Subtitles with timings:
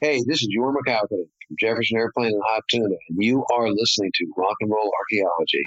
[0.00, 4.12] Hey, this is Jorma Kaukonen from Jefferson Airplane and Hot Tuna, and you are listening
[4.14, 5.64] to Rock and Roll Archaeology.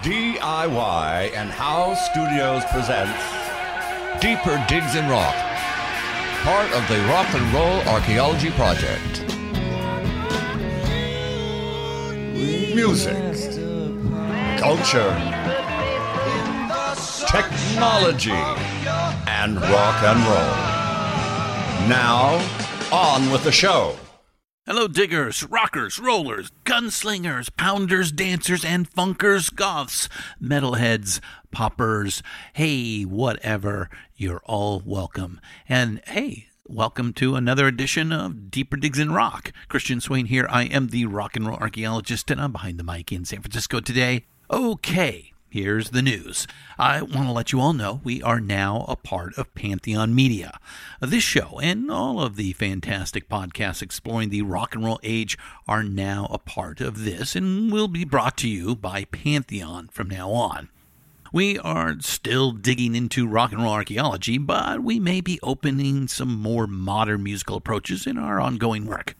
[0.00, 3.12] DIY and How Studios presents
[4.22, 5.34] Deeper Digs in Rock,
[6.44, 9.20] part of the Rock and Roll Archaeology Project.
[12.74, 13.12] Music,
[14.58, 15.12] culture,
[17.30, 18.30] technology,
[19.28, 20.76] and rock and roll.
[21.86, 22.55] Now,
[22.92, 23.96] on with the show.
[24.64, 30.08] Hello, diggers, rockers, rollers, gunslingers, pounders, dancers, and funkers, goths,
[30.42, 31.20] metalheads,
[31.52, 32.22] poppers.
[32.52, 33.88] Hey, whatever.
[34.16, 35.40] You're all welcome.
[35.68, 39.52] And hey, welcome to another edition of Deeper Digs in Rock.
[39.68, 40.48] Christian Swain here.
[40.50, 43.78] I am the rock and roll archaeologist, and I'm behind the mic in San Francisco
[43.78, 44.26] today.
[44.50, 46.46] Okay, Here's the news.
[46.76, 50.58] I want to let you all know we are now a part of Pantheon Media.
[51.00, 55.38] This show and all of the fantastic podcasts exploring the rock and roll age
[55.68, 60.08] are now a part of this and will be brought to you by Pantheon from
[60.08, 60.68] now on.
[61.32, 66.34] We are still digging into rock and roll archaeology, but we may be opening some
[66.34, 69.14] more modern musical approaches in our ongoing work.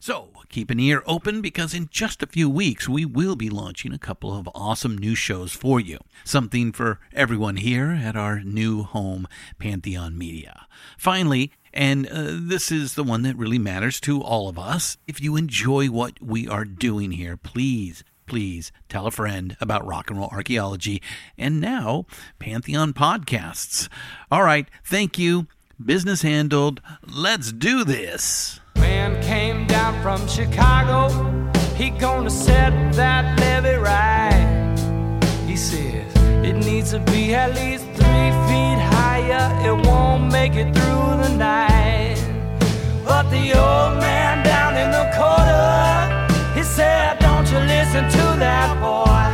[0.00, 3.92] So, keep an ear open because in just a few weeks we will be launching
[3.92, 5.98] a couple of awesome new shows for you.
[6.24, 9.26] Something for everyone here at our new home,
[9.58, 10.66] Pantheon Media.
[10.98, 15.20] Finally, and uh, this is the one that really matters to all of us, if
[15.20, 20.16] you enjoy what we are doing here, please please tell a friend about rock and
[20.16, 21.02] roll archaeology
[21.36, 22.06] and now
[22.38, 23.88] Pantheon podcasts.
[24.30, 25.48] All right, thank you.
[25.84, 26.80] Business handled.
[27.04, 28.59] Let's do this.
[28.76, 31.08] Man came down from Chicago.
[31.74, 34.76] He gonna set that levee right.
[35.46, 36.10] He says
[36.44, 39.46] it needs to be at least three feet higher.
[39.66, 42.18] It won't make it through the night.
[43.04, 48.70] But the old man down in the corner, he said, Don't you listen to that
[48.80, 49.30] boy.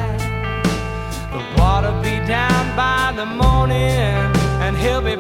[1.33, 4.01] The water be down by the morning,
[4.65, 5.17] and he'll be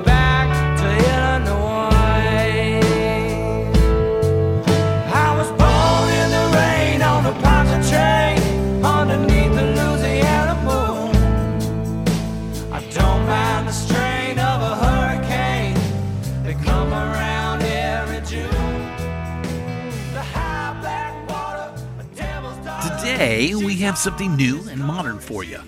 [23.16, 25.58] Today, we have something new and modern for you.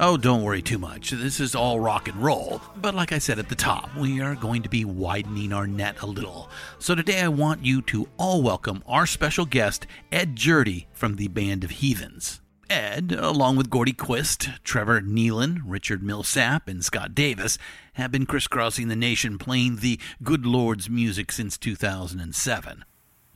[0.00, 1.12] Oh, don't worry too much.
[1.12, 2.60] This is all rock and roll.
[2.74, 6.02] But like I said at the top, we are going to be widening our net
[6.02, 6.50] a little.
[6.80, 11.28] So today I want you to all welcome our special guest, Ed Jurdi from the
[11.28, 12.40] Band of Heathens.
[12.68, 17.58] Ed, along with Gordy Quist, Trevor Nealon, Richard Millsap, and Scott Davis,
[17.92, 22.84] have been crisscrossing the nation playing the good Lord's music since 2007.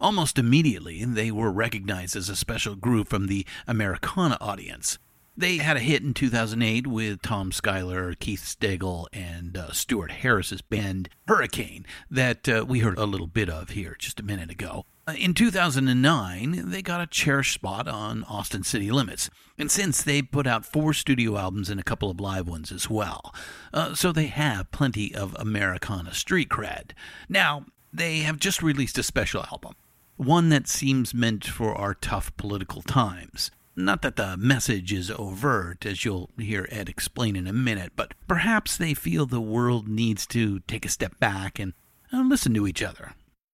[0.02, 4.98] Almost immediately, they were recognized as a special group from the Americana audience.
[5.36, 10.60] They had a hit in 2008 with Tom Schuyler, Keith Stegall, and uh, Stewart Harris's
[10.60, 14.86] band Hurricane that uh, we heard a little bit of here just a minute ago.
[15.06, 20.20] Uh, in 2009, they got a cherished spot on Austin City Limits, and since they
[20.20, 23.32] put out four studio albums and a couple of live ones as well.
[23.72, 26.90] Uh, so they have plenty of Americana street cred.
[27.28, 29.74] Now, they have just released a special album,
[30.16, 33.50] one that seems meant for our tough political times.
[33.74, 38.12] Not that the message is overt, as you'll hear Ed explain in a minute, but
[38.28, 41.72] perhaps they feel the world needs to take a step back and
[42.12, 43.12] listen to each other.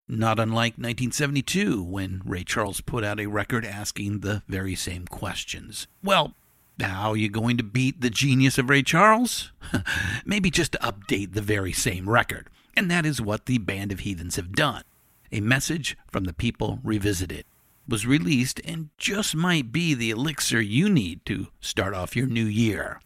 [0.07, 5.87] Not unlike 1972, when Ray Charles put out a record asking the very same questions.
[6.01, 6.33] Well,
[6.79, 9.51] how are you going to beat the genius of Ray Charles?
[10.25, 12.49] Maybe just update the very same record.
[12.75, 14.83] And that is what the Band of Heathens have done.
[15.29, 17.43] A message from the people revisited
[17.85, 22.45] was released and just might be the elixir you need to start off your new
[22.45, 23.01] year.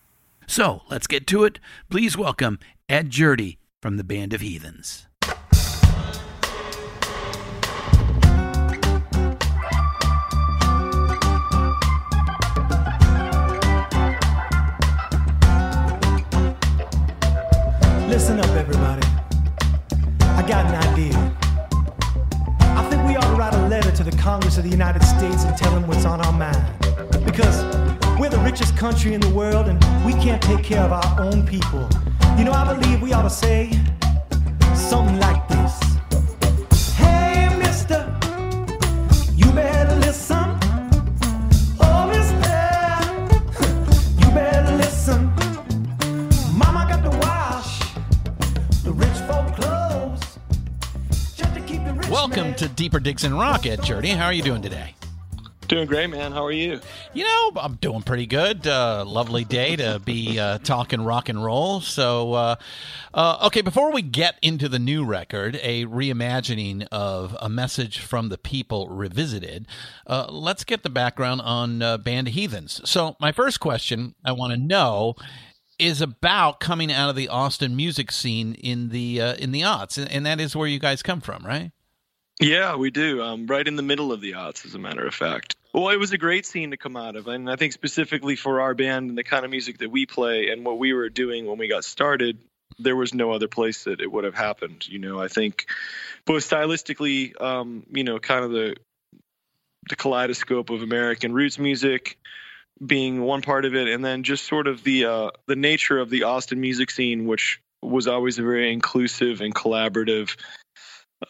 [0.46, 1.60] So let's get to it.
[1.90, 5.08] Please welcome Ed Jurdi from the Band of Heathens.
[18.08, 19.08] Listen up, everybody.
[20.22, 21.31] I got an idea.
[24.04, 26.58] To the Congress of the United States and tell them what's on our mind.
[27.24, 27.64] Because
[28.20, 31.46] we're the richest country in the world and we can't take care of our own
[31.46, 31.88] people.
[32.38, 33.72] You know, I believe we ought to say
[34.74, 35.41] something like
[52.22, 54.10] Welcome to Deeper Digs and Rocket, Journey.
[54.10, 54.94] How are you doing today?
[55.68, 56.32] Doing great, man.
[56.32, 56.80] How are you?
[57.16, 58.68] You know, I'm doing pretty good.
[58.68, 61.82] Uh, lovely day to be uh, talking rock and roll.
[61.82, 62.56] So, uh,
[63.12, 68.30] uh, okay, before we get into the new record, a reimagining of A Message from
[68.30, 69.66] the People Revisited,
[70.06, 72.88] uh, let's get the background on uh, Band Heathens.
[72.88, 75.16] So, my first question I want to know
[75.80, 79.98] is about coming out of the Austin music scene in the uh, in the aughts,
[79.98, 81.72] and, and that is where you guys come from, right?
[82.42, 83.22] Yeah, we do.
[83.22, 85.56] Um, right in the middle of the aughts, as a matter of fact.
[85.74, 88.62] Well, it was a great scene to come out of, and I think specifically for
[88.62, 91.46] our band and the kind of music that we play and what we were doing
[91.46, 92.40] when we got started,
[92.80, 94.88] there was no other place that it would have happened.
[94.88, 95.68] You know, I think
[96.26, 98.76] both stylistically, um, you know, kind of the
[99.90, 102.18] the kaleidoscope of American roots music
[102.84, 106.10] being one part of it, and then just sort of the uh, the nature of
[106.10, 110.36] the Austin music scene, which was always a very inclusive and collaborative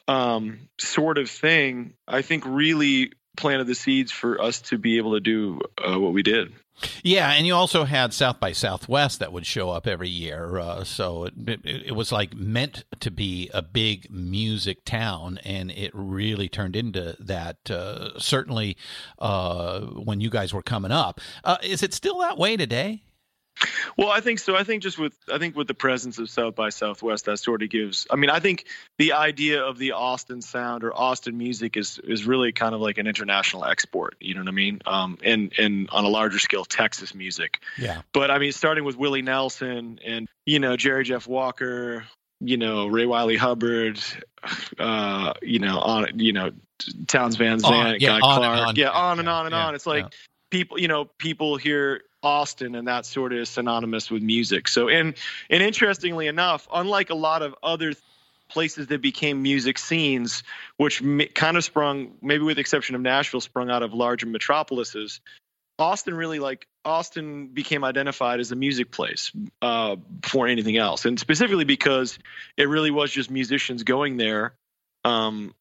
[0.07, 1.93] um, sort of thing.
[2.07, 6.13] I think really planted the seeds for us to be able to do uh, what
[6.13, 6.53] we did.
[7.03, 10.83] Yeah, and you also had South by Southwest that would show up every year, uh,
[10.83, 15.91] so it, it, it, was like meant to be a big music town, and it
[15.93, 17.69] really turned into that.
[17.69, 18.77] Uh, certainly,
[19.19, 23.03] uh, when you guys were coming up, uh, is it still that way today?
[23.97, 24.55] Well, I think so.
[24.55, 27.61] I think just with I think with the presence of South by Southwest, that sort
[27.63, 28.07] of gives.
[28.09, 28.65] I mean, I think
[28.97, 32.97] the idea of the Austin sound or Austin music is is really kind of like
[32.97, 34.15] an international export.
[34.19, 34.81] You know what I mean?
[34.85, 37.61] Um, and and on a larger scale, Texas music.
[37.77, 38.01] Yeah.
[38.13, 42.05] But I mean, starting with Willie Nelson and you know Jerry Jeff Walker,
[42.39, 43.99] you know Ray Wylie Hubbard,
[44.79, 46.51] uh, you know on you know
[47.07, 49.75] Townes Van Zandt, yeah, Guy Clark, yeah, on and on and yeah, on.
[49.75, 50.13] It's like.
[50.49, 54.67] People, you know, people here Austin, and that sort of is synonymous with music.
[54.67, 55.15] So, and
[55.49, 57.93] and interestingly enough, unlike a lot of other
[58.49, 60.43] places that became music scenes,
[60.77, 61.01] which
[61.33, 65.21] kind of sprung, maybe with the exception of Nashville, sprung out of larger metropolises.
[65.79, 69.31] Austin really like Austin became identified as a music place
[69.61, 72.19] uh, before anything else, and specifically because
[72.57, 74.53] it really was just musicians going there
[75.03, 75.55] um,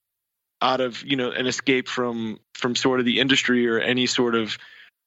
[0.60, 4.34] out of you know an escape from from sort of the industry or any sort
[4.34, 4.58] of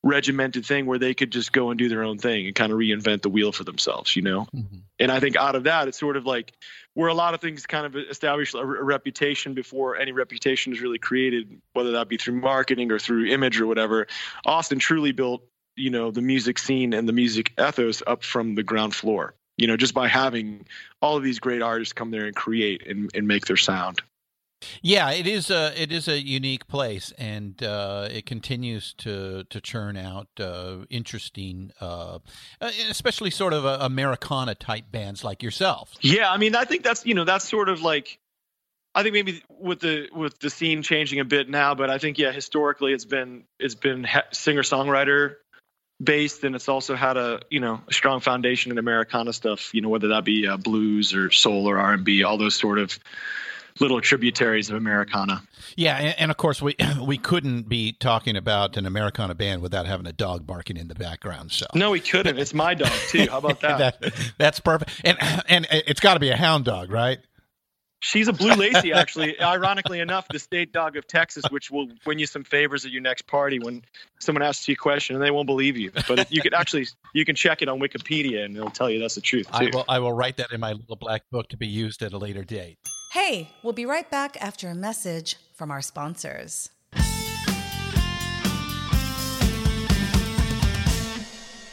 [0.03, 2.77] regimented thing where they could just go and do their own thing and kind of
[2.77, 4.41] reinvent the wheel for themselves, you know?
[4.53, 4.77] Mm-hmm.
[4.99, 6.51] And I think out of that, it's sort of like
[6.93, 10.81] where a lot of things kind of establish a, a reputation before any reputation is
[10.81, 14.07] really created, whether that be through marketing or through image or whatever.
[14.45, 15.43] Austin truly built,
[15.75, 19.67] you know, the music scene and the music ethos up from the ground floor, you
[19.67, 20.65] know, just by having
[21.01, 24.01] all of these great artists come there and create and, and make their sound.
[24.81, 29.61] Yeah, it is a it is a unique place, and uh, it continues to to
[29.61, 32.19] churn out uh, interesting, uh,
[32.61, 35.93] uh especially sort of Americana type bands like yourself.
[36.01, 38.19] Yeah, I mean, I think that's you know that's sort of like.
[38.95, 42.19] I think maybe with the with the scene changing a bit now, but I think
[42.19, 45.37] yeah, historically it's been it's been singer songwriter
[46.01, 49.73] based, and it's also had a you know a strong foundation in Americana stuff.
[49.73, 52.55] You know whether that be uh, blues or soul or R and B, all those
[52.55, 52.97] sort of
[53.79, 55.41] little tributaries of Americana.
[55.75, 56.75] Yeah, and, and, of course we
[57.05, 60.95] we couldn't be talking about an Americana band without having a dog barking in the
[60.95, 61.51] background.
[61.51, 62.37] So no, we couldn't.
[62.37, 63.27] It's my dog too.
[63.29, 63.99] How about that?
[64.01, 65.01] that that's perfect.
[65.03, 65.17] And
[65.49, 67.19] and it's got to be a hound dog, right?
[68.03, 69.39] She's a blue lacy, actually.
[69.39, 73.01] Ironically enough, the state dog of Texas, which will win you some favors at your
[73.01, 73.81] next party when
[74.19, 75.89] someone asks you a question and they won't believe you.
[76.05, 79.15] But you can actually you can check it on Wikipedia and it'll tell you that's
[79.15, 79.47] the truth.
[79.47, 79.53] Too.
[79.53, 82.11] I will I will write that in my little black book to be used at
[82.11, 82.77] a later date.
[83.13, 86.71] Hey, we'll be right back after a message from our sponsors.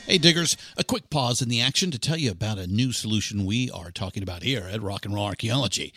[0.05, 3.47] Hey, diggers, a quick pause in the action to tell you about a new solution
[3.47, 5.95] we are talking about here at Rock and Roll Archaeology.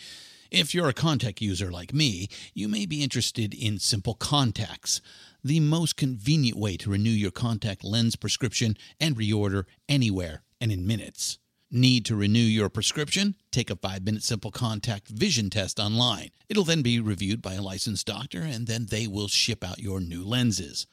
[0.50, 5.02] If you're a contact user like me, you may be interested in Simple Contacts,
[5.44, 10.86] the most convenient way to renew your contact lens prescription and reorder anywhere and in
[10.86, 11.38] minutes.
[11.76, 13.34] Need to renew your prescription?
[13.50, 16.30] Take a five minute simple contact vision test online.
[16.48, 19.98] It'll then be reviewed by a licensed doctor, and then they will ship out your
[19.98, 20.86] new lenses.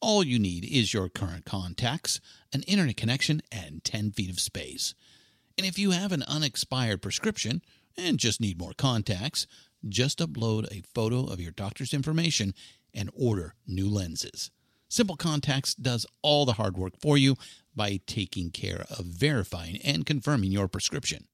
[0.00, 2.20] All you need is your current contacts,
[2.52, 4.94] an internet connection, and 10 feet of space.
[5.58, 7.60] And if you have an unexpired prescription
[7.98, 9.48] and just need more contacts,
[9.88, 12.54] just upload a photo of your doctor's information
[12.94, 14.52] and order new lenses.
[14.92, 17.36] Simple Contacts does all the hard work for you
[17.76, 21.28] by taking care of verifying and confirming your prescription.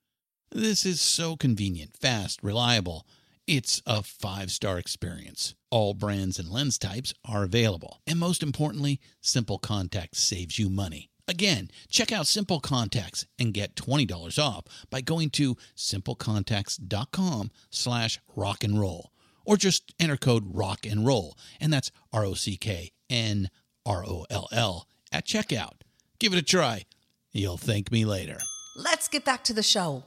[0.50, 3.06] This is so convenient, fast, reliable.
[3.46, 5.54] It's a five star experience.
[5.70, 8.02] All brands and lens types are available.
[8.06, 11.08] And most importantly, Simple Contacts saves you money.
[11.26, 18.62] Again, check out Simple Contacts and get $20 off by going to simplecontacts.com slash rock
[18.62, 19.12] and roll
[19.46, 23.50] or just enter code rock and roll, and that's R O C K N
[23.84, 25.82] R O L L at checkout.
[26.18, 26.84] Give it a try.
[27.32, 28.38] You'll thank me later.
[28.76, 30.04] Let's get back to the show.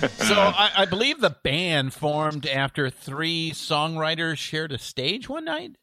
[0.00, 5.76] So I, I believe the band formed after three songwriters shared a stage one night.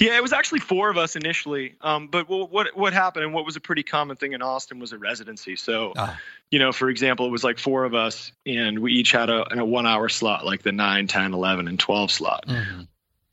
[0.00, 1.74] Yeah, it was actually four of us initially.
[1.82, 4.78] Um, but what, what what happened and what was a pretty common thing in Austin
[4.78, 5.56] was a residency.
[5.56, 6.18] So, Ah.
[6.50, 9.58] you know, for example, it was like four of us and we each had a,
[9.58, 12.46] a one hour slot, like the 9, 10, 11, and 12 slot.
[12.48, 12.82] Mm-hmm.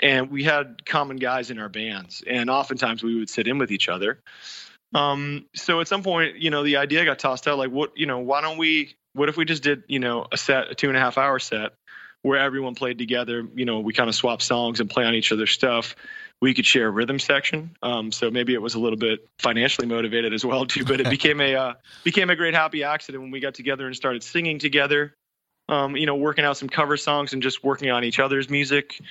[0.02, 2.22] And we had common guys in our bands.
[2.28, 4.20] And oftentimes we would sit in with each other.
[4.94, 8.08] Um, so at some point, you know, the idea got tossed out like, what, you
[8.08, 10.90] know, why don't we, what if we just did, you know, a set, a two
[10.90, 11.72] and a half hour set
[12.24, 13.48] where everyone played together?
[13.56, 15.96] You know, we kind of swap songs and play on each other's stuff
[16.42, 17.76] we could share a rhythm section.
[17.82, 21.10] Um, so maybe it was a little bit financially motivated as well too, but it
[21.10, 24.60] became a uh, became a great happy accident when we got together and started singing
[24.60, 25.14] together.
[25.70, 29.02] Um, you know, working out some cover songs and just working on each other's music.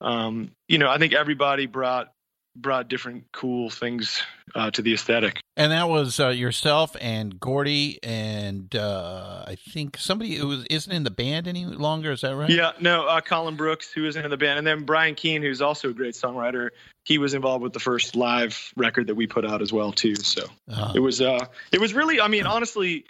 [0.00, 2.12] Um, you know, I think everybody brought
[2.56, 4.22] brought different cool things
[4.54, 5.40] uh, to the aesthetic.
[5.56, 11.04] And that was uh, yourself and Gordy and uh, I think somebody who isn't in
[11.04, 12.12] the band any longer.
[12.12, 12.50] Is that right?
[12.50, 15.62] Yeah, no, uh, Colin Brooks, who isn't in the band, and then Brian Keane, who's
[15.62, 16.70] also a great songwriter.
[17.04, 20.16] He was involved with the first live record that we put out as well, too.
[20.16, 23.04] So Uh, it was, uh, it was really, I mean, honestly,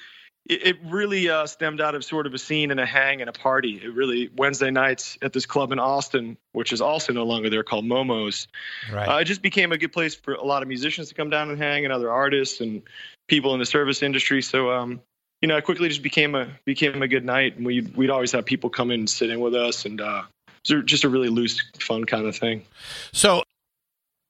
[0.48, 3.28] it, it really uh, stemmed out of sort of a scene and a hang and
[3.28, 3.80] a party.
[3.82, 7.62] It really Wednesday nights at this club in Austin, which is also no longer there,
[7.62, 8.48] called Momo's.
[8.92, 9.08] right.
[9.08, 11.50] Uh, it just became a good place for a lot of musicians to come down
[11.50, 12.82] and hang, and other artists and
[13.26, 14.42] people in the service industry.
[14.42, 15.00] So, um,
[15.42, 18.32] you know, it quickly just became a became a good night, and we we'd always
[18.32, 20.22] have people come in and sit in with us, and uh,
[20.68, 22.64] it was just a really loose, fun kind of thing.
[23.12, 23.42] so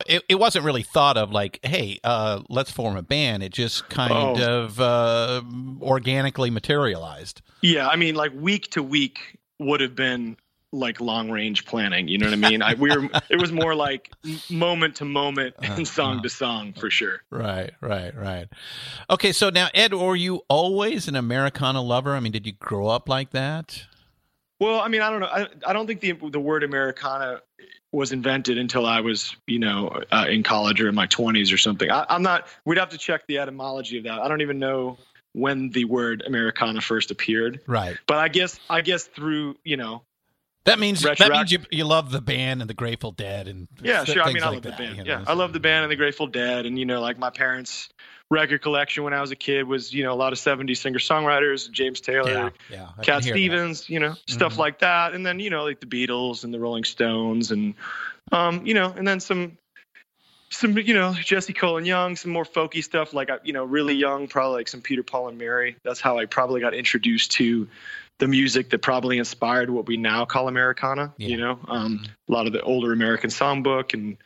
[0.07, 3.43] it, it wasn't really thought of like, hey, uh, let's form a band.
[3.43, 4.65] It just kind Oh.
[4.65, 5.43] of uh,
[5.81, 7.41] organically materialized.
[7.62, 10.37] Yeah, I mean, like week to week would have been
[10.73, 12.09] like long range planning.
[12.09, 12.61] You know what I mean?
[12.61, 13.09] I, we were.
[13.31, 14.11] It was more like
[14.50, 17.23] moment to moment and song to song for sure.
[17.31, 18.47] Right, right, right.
[19.09, 22.15] Okay, so now Ed, were you always an Americana lover?
[22.15, 23.85] I mean, did you grow up like that?
[24.61, 25.26] Well, I mean, I don't know.
[25.26, 27.41] I, I don't think the the word Americana
[27.97, 31.59] was invented until I was, you know, uh, in college or in my 20s or
[31.59, 31.91] something.
[31.91, 32.47] I, I'm not.
[32.65, 34.21] We'd have to check the etymology of that.
[34.21, 34.99] I don't even know
[35.33, 37.61] when the word Americana first appeared.
[37.67, 37.97] Right.
[38.07, 40.03] But I guess I guess through you know
[40.65, 44.05] That means that means you you love the band and the Grateful Dead and yeah
[44.05, 45.61] sure I mean I like love the that, band you yeah know, I love the
[45.61, 47.91] band and the Grateful Dead and you know like my parents
[48.30, 50.99] record collection when I was a kid was you know a lot of 70s singer
[50.99, 52.88] songwriters James Taylor Yeah, yeah.
[53.02, 53.38] Cat hear that.
[53.38, 54.59] Stevens, you know, stuff Mhm.
[54.59, 55.14] like that.
[55.14, 57.75] And then, you know, like the Beatles and the Rolling Stones and,
[58.33, 59.56] um, you know, and then some,
[60.50, 64.26] some, you know, Jesse Colin Young, some more folky stuff like, you know, really young,
[64.26, 65.76] probably like some Peter, Paul and Mary.
[65.85, 67.68] That's how I probably got introduced to
[68.18, 71.28] the music that probably inspired what we now call Americana, Yeah.
[71.28, 74.16] you know, um, a lot of the older American songbook and,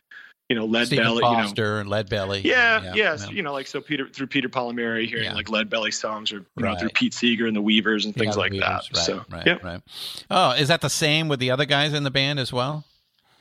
[0.51, 2.41] you know, Lead Stephen Belly, you know, Foster and Lead Belly.
[2.45, 3.31] yeah, yes, yeah.
[3.33, 5.35] you know, like so Peter through Peter, Paul and Mary hearing Yeah.
[5.35, 8.35] like Lead Belly songs, or you know through Pete Seeger and the Weavers and things
[8.35, 8.83] Yeah, like the that.
[8.93, 9.59] Right, so, right, yeah.
[9.63, 9.81] right.
[10.29, 12.85] Oh, is that the same with the other guys in the band as well?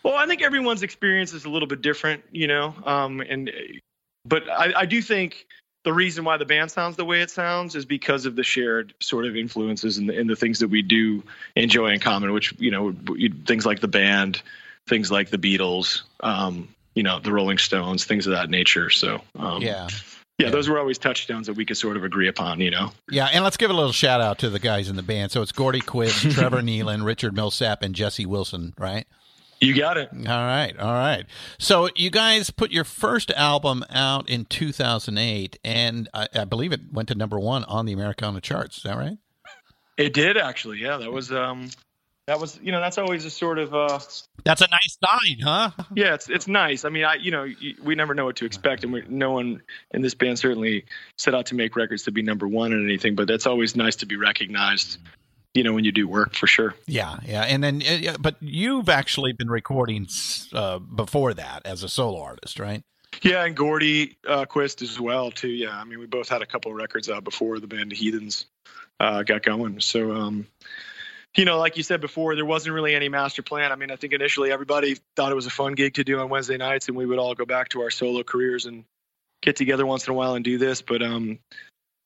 [0.04, 3.52] Well, I think everyone's experience is a little bit different, you know, um, and
[4.24, 5.48] but I, I do think
[5.84, 8.94] the reason why the band sounds the way it sounds is because of the shared
[9.02, 11.24] sort of influences and the, and the things that we do
[11.56, 12.94] enjoy in common, which you know
[13.48, 14.42] things like the band,
[14.88, 16.68] things like the Beatles, um,
[17.00, 18.90] you know, the Rolling Stones, things of that nature.
[18.90, 19.88] So um, yeah.
[20.38, 20.50] yeah, Yeah.
[20.50, 22.92] those were always touchdowns that we could sort of agree upon, you know.
[23.10, 25.32] Yeah, and let's give a little shout out to the guys in the band.
[25.32, 29.06] So it's Gordy Quist, Trevor Nealon, Richard Millsap, and Jesse Wilson, right?
[29.62, 30.10] You got it.
[30.14, 31.26] All right, all right.
[31.58, 36.82] So you guys put your first album out in 2008, and I, I believe it
[36.92, 38.78] went to number one on the Americana charts.
[38.78, 39.18] Is that right?
[39.98, 40.80] It did actually.
[40.80, 41.70] Yeah, that was um,
[42.30, 44.00] that was you know that's always a sort of uh,
[44.44, 45.72] That's a nice sign, huh?
[45.96, 46.86] yeah, it's it's nice.
[46.86, 47.48] I mean, I you know
[47.84, 50.86] we never know what to expect, and we, no one in this band certainly
[51.18, 53.16] set out to make records to be number one or anything.
[53.16, 55.00] But that's always nice to be recognized,
[55.56, 56.76] you know, when you do work for sure.
[56.86, 57.42] Yeah, yeah.
[57.42, 60.08] And then, uh, but you've actually been recording
[60.54, 62.84] uh, before that as a solo artist, right?
[63.24, 65.50] Yeah, and Gordy uh, Quist as well too.
[65.50, 68.46] Yeah, I mean we both had a couple of records out before the band Heathens
[69.00, 69.80] uh, got going.
[69.82, 70.46] So um,
[71.36, 73.72] you know, like you said before, there wasn't really any master plan.
[73.72, 76.30] I mean, I think initially everybody thought it was a fun gig to do on
[76.30, 78.84] Wednesday nights, and we would all go back to our solo careers and
[79.42, 80.82] get together once in a while and do this.
[80.82, 81.40] But um,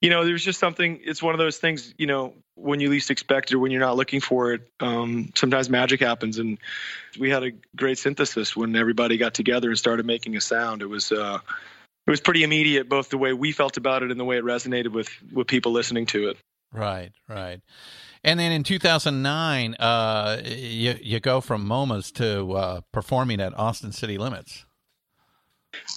[0.01, 0.99] you know, there's just something.
[1.03, 1.93] It's one of those things.
[1.97, 5.31] You know, when you least expect it or when you're not looking for it, um,
[5.35, 6.37] sometimes magic happens.
[6.37, 6.57] And
[7.17, 10.81] we had a great synthesis when everybody got together and started making a sound.
[10.81, 11.11] It was.
[11.11, 11.39] Uh,
[12.05, 14.43] it was pretty immediate, both the way we felt about it and the way it
[14.43, 16.37] resonated with with people listening to it.
[16.73, 17.61] Right, right.
[18.23, 23.91] And then in 2009, uh, you you go from Momo's to uh, performing at Austin
[23.91, 24.65] City Limits.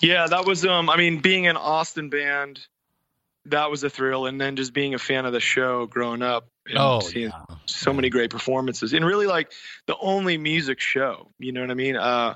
[0.02, 2.61] Yeah, that was um I mean being an Austin band
[3.45, 6.49] that was a thrill and then just being a fan of the show growing up
[6.66, 7.56] and Oh, seeing yeah.
[7.66, 9.52] so many great performances and really like
[9.87, 11.95] the only music show, you know what I mean?
[11.97, 12.35] Uh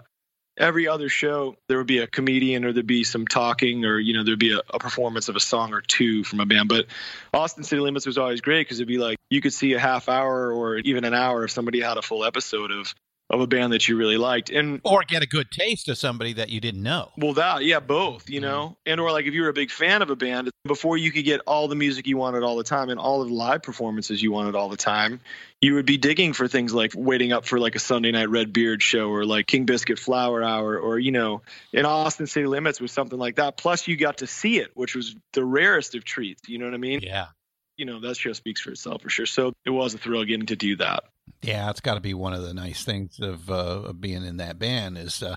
[0.60, 4.14] every other show there would be a comedian or there'd be some talking or you
[4.14, 6.68] know there'd be a, a performance of a song or two from a band.
[6.68, 6.86] But
[7.32, 10.08] austin city limits was always great because it'd be like you could see a half
[10.08, 12.94] hour or even an hour if somebody had a full episode of
[13.30, 16.34] of a band that you really liked and Or get a good taste of somebody
[16.34, 17.10] that you didn't know.
[17.16, 18.50] well, that yeah, both, you mm-hmm.
[18.50, 21.12] know, and or like if you were a big fan of a band, before you
[21.12, 23.62] could get all the music you wanted all the time and all of the live
[23.62, 25.20] performances you wanted all the time,
[25.60, 28.52] you would be digging for things like waiting up for like a Sunday night Red
[28.52, 32.80] Beard show or like King Biscuit Flower Hour or you know, in Austin City Limits
[32.80, 33.56] with something like that.
[33.56, 36.48] Plus, you got to see it, which was the rarest of treats.
[36.48, 37.00] You know what I mean?
[37.02, 37.26] Yeah.
[37.76, 39.26] You know, that show speaks for itself for sure.
[39.26, 41.04] So it was a thrill getting to do that.
[41.42, 44.36] Yeah, it's got to be one of the nice things of, uh, of being in
[44.36, 45.36] that band is uh,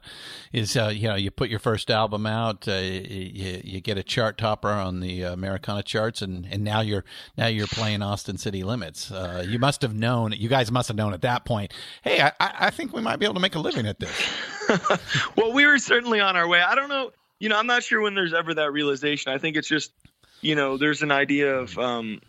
[0.52, 4.04] is uh, you know you put your first album out, uh, you, you get a
[4.04, 7.06] chart topper on the Americana charts, and, and now you're
[7.38, 9.12] now you're playing Austin City Limits.
[9.12, 11.74] Uh, you must have known, you guys must have known at that point.
[12.04, 14.34] Hey, I, I think we might be able to make a living at this.
[15.38, 16.62] well, we were certainly on our way.
[16.62, 17.12] I don't know.
[17.40, 19.32] You know, I'm not sure when there's ever that realization.
[19.32, 19.92] I think it's just,
[20.42, 21.78] you know, there's an idea of.
[21.78, 22.22] Um,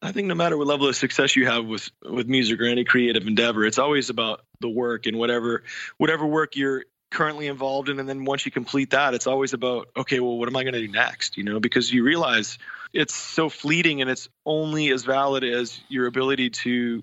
[0.00, 2.84] I think no matter what level of success you have with with music or any
[2.84, 5.64] creative endeavor, it's always about the work and whatever
[5.96, 7.98] whatever work you're currently involved in.
[7.98, 10.74] And then once you complete that it's always about okay well what am i going
[10.74, 11.36] to do next?
[11.36, 12.58] You know because you realize
[12.92, 17.02] it's so fleeting and it's only as valid as your ability to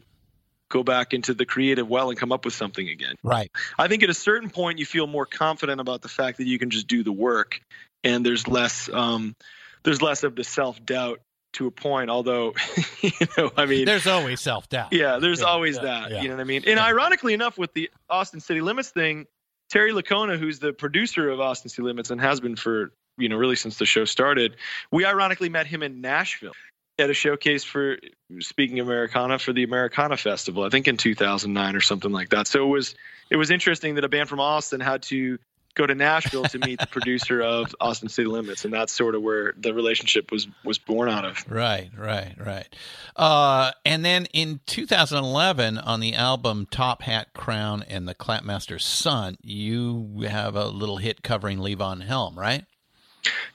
[0.70, 3.16] go back into the creative well and come up with something again.
[3.24, 3.52] Right.
[3.78, 6.58] I think at a certain point you feel more confident about the fact that you
[6.58, 7.62] can just do the work,
[8.04, 9.36] and there's less um,
[9.84, 11.20] there's less of the self doubt
[11.56, 12.10] to a point.
[12.10, 12.54] Although,
[13.02, 14.94] you know, I mean, There's always self doubt.
[14.94, 16.12] yeah, there's Yeah, always yeah, that.
[16.12, 16.22] yeah.
[16.22, 16.64] You know what I mean?
[16.68, 19.26] And ironically enough, with the Austin City Limits thing,
[19.70, 23.36] Terry Lickona, who's the producer of Austin City Limits and has been for you know
[23.38, 24.56] really since the show started,
[24.92, 26.54] we ironically met him in Nashville
[26.98, 27.98] at a showcase for
[28.40, 32.48] speaking Americana for the Americana Festival, I think in 2009 or something like that.
[32.48, 32.96] So it was
[33.30, 35.38] it was interesting that a band from Austin had to
[35.76, 39.22] go to Nashville to meet the producer of Austin City Limits, and that's sort of
[39.22, 41.46] where the relationship was was born out of.
[41.50, 42.68] Right, right, right.
[43.16, 49.38] Uh, and then in 2011, on the album Top Hat Crown and the Clapmaster's Son,
[49.42, 52.66] you have a little hit covering Levon Helm, right?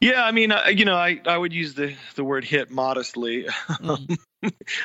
[0.01, 3.47] Yeah, I mean, uh, you know, I, I would use the, the word hit modestly.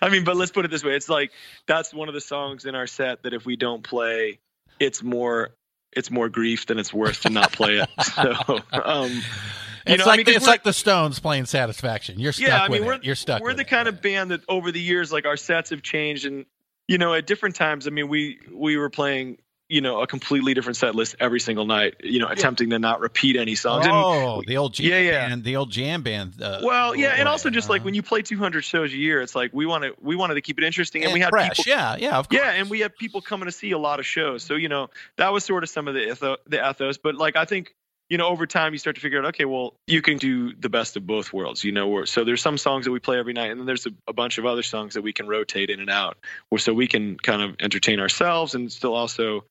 [0.01, 1.31] I mean, but let's put it this way: it's like
[1.65, 4.39] that's one of the songs in our set that if we don't play,
[4.79, 5.55] it's more
[5.93, 7.89] it's more grief than it's worth to not play it.
[8.03, 12.19] So, um, you it's know, like I mean, 'cause it's like the Stones playing Satisfaction.
[12.19, 13.03] You're stuck yeah, I with we're it.
[13.03, 13.41] You're stuck.
[13.41, 13.67] We're the it.
[13.67, 16.45] kind of band that over the years, like our sets have changed, and
[16.87, 17.85] you know, at different times.
[17.87, 19.37] I mean, we we were playing.
[19.67, 21.95] You know, a completely different set list every single night.
[22.03, 23.85] You know, attempting to not repeat any songs.
[23.85, 25.27] And Oh, the old jam Yeah, yeah.
[25.29, 26.39] band, the old jam band.
[26.39, 27.85] Uh, Well, yeah, and also just like uh-huh.
[27.85, 30.41] when you play 200 shows a year, it's like we want to we wanted to
[30.41, 31.57] keep it interesting, and, we had fresh.
[31.57, 32.41] people, yeah, yeah, of course.
[32.41, 34.43] yeah, and we had people coming to see a lot of shows.
[34.43, 36.97] So you know that was sort of some of the the ethos.
[36.97, 37.73] But like I think
[38.09, 40.69] you know over time you start to figure out, okay, well you can do the
[40.69, 41.63] best of both worlds.
[41.63, 43.85] You know, where, so there's some songs that we play every night, and then there's
[43.85, 46.17] a, a bunch of other songs that we can rotate in and out,
[46.49, 49.45] where so we can kind of entertain ourselves and still also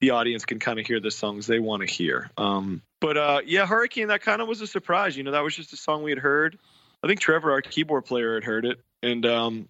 [0.00, 2.30] the audience can kind of hear the songs they want to hear.
[2.36, 5.16] Um, but uh, yeah, Hurricane, that kind of was a surprise.
[5.16, 6.58] You know, that was just a song we had heard.
[7.02, 9.68] I think Trevor, our keyboard player, had heard it and um,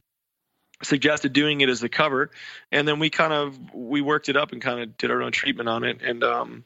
[0.82, 2.30] suggested doing it as a cover.
[2.70, 5.32] And then we kind of we worked it up and kind of did our own
[5.32, 6.00] treatment on it.
[6.02, 6.64] And um,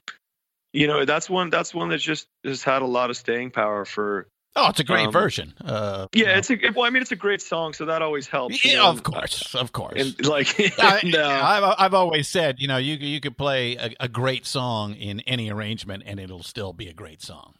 [0.73, 3.85] you know, that's one that's one that just has had a lot of staying power
[3.85, 4.29] for.
[4.57, 5.55] Oh, it's a great Um, version.
[5.65, 6.39] Uh, you Yeah, know.
[6.39, 8.65] it's a well, I mean, it's a great song, so that always helps.
[8.65, 10.17] you yeah, know, of course, of course.
[10.19, 10.49] And like,
[10.81, 14.09] I, and, uh, I've, I've always said, you know, you you could play a, a
[14.09, 17.55] great song in any arrangement, and it'll still be a great song.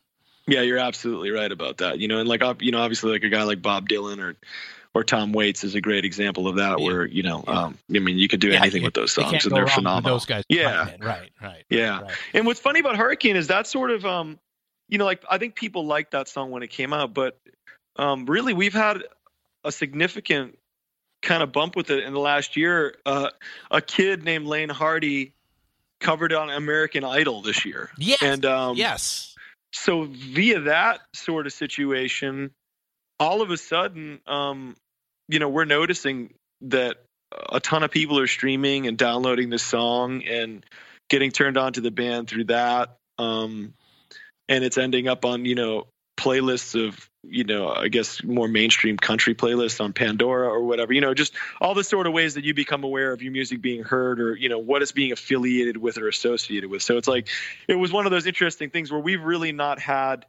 [0.47, 1.99] Yeah, you're absolutely right about that.
[1.99, 4.37] You know, and like you know, obviously, like a guy like Bob Dylan or
[4.99, 6.79] or Tom Waits is a great example of that.
[6.81, 6.85] Yeah.
[6.87, 7.63] Where you know, Yeah.
[7.65, 10.17] um, I mean, you could do Yeah, anything with those songs, and they're phenomenal.
[10.17, 10.89] Those guys, Yeah.
[10.89, 11.03] it.
[11.05, 11.65] right, right.
[11.71, 12.01] Yeah.
[12.01, 12.13] right.
[12.35, 14.39] And what's funny about Hurricane is that sort of, um,
[14.89, 17.39] you know, like I think people liked that song when it came out, but
[17.97, 19.03] um, really we've had
[19.65, 20.59] a significant
[21.23, 22.97] kind of bump with it in the last year.
[23.07, 23.31] Uh,
[23.71, 25.33] a kid named Laine Hardy
[26.01, 27.91] covered on American Idol this year.
[27.99, 29.35] Yes, And um, yes.
[29.73, 32.51] so via that sort of situation
[33.21, 34.77] all of a sudden um
[35.29, 36.97] you know we're noticing that
[37.51, 40.65] a ton of people are streaming and downloading the song and
[41.09, 42.97] getting turned on to the band through that.
[43.19, 43.75] Um
[44.49, 45.87] and it's ending up on you know
[46.19, 50.93] playlists of you know i guess more mainstream country playlists on pandora or whatever.
[50.93, 53.61] You know just all the sort of ways that you become aware of your music
[53.61, 56.83] being heard or you know what it's being affiliated with or associated with.
[56.83, 57.29] So it's like
[57.69, 60.25] it was one of those interesting things where we've really not had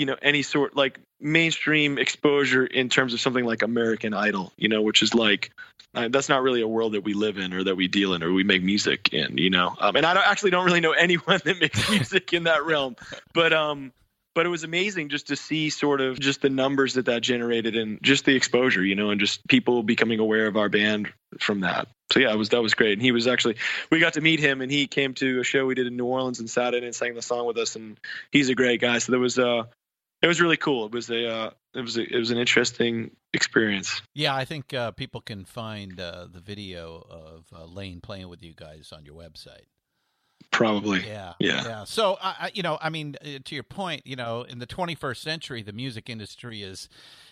[0.00, 4.66] you know any sort like mainstream exposure in terms of something like american idol you
[4.66, 5.52] know which is like
[5.94, 8.22] uh, that's not really a world that we live in or that we deal in
[8.22, 9.76] or we make music in you know?
[9.78, 12.96] Um, and i don't, actually don't really know anyone that makes music in that realm.
[13.34, 13.92] But um
[14.32, 17.76] but it was amazing just to see sort of just the numbers that that generated
[17.76, 21.60] and just the exposure you know and just people becoming aware of our band from
[21.60, 21.88] that.
[22.12, 22.94] So yeah it was that was great.
[22.94, 23.56] And he was actually
[23.90, 26.06] we got to meet him and he came to a show we did in new
[26.06, 27.98] orleans and sat in and sang the song with us and
[28.30, 28.98] he's a great guy.
[28.98, 29.64] So there was uh
[30.22, 33.10] it was really cool it was a uh it was a, it was an interesting
[33.32, 38.28] experience Yeah, I think uh, people can find uh, the video of uh, Laine playing
[38.28, 39.66] with you guys on your website.
[40.50, 41.62] probably Yeah, Yeah.
[41.64, 41.84] yeah.
[41.84, 44.66] So, I, I, you know, I mean, uh, to your point, you know, in the
[44.66, 46.88] 21st century, the music industry is,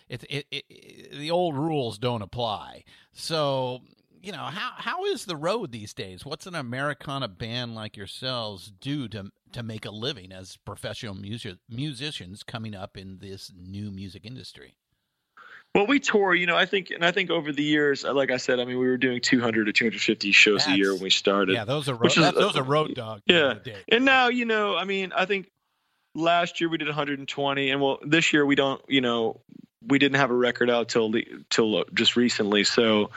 [0.08, 2.84] it, it, it the old rules don't apply.
[3.12, 3.80] So,
[4.22, 6.24] you know, how how is the road these days?
[6.24, 11.56] What's an Americana band like yourselves do to to make a living as professional music
[11.68, 14.74] musicians coming up in this new music industry?
[15.74, 18.30] Well, we tour, you know, I think, and I think over the years, uh, like
[18.30, 21.10] I said, I mean, we were doing 200 to 250 shows a year when we
[21.10, 21.52] started.
[21.52, 23.22] Yeah, those are road, that, those are road dogs.
[23.26, 23.52] Yeah.
[23.52, 23.76] of the day.
[23.92, 25.50] And now, you know, I mean, I think
[26.14, 29.42] last year we did 120, and well, this year we don't, you know,
[29.86, 32.64] we didn't have a record out till the till just recently.
[32.64, 33.10] So,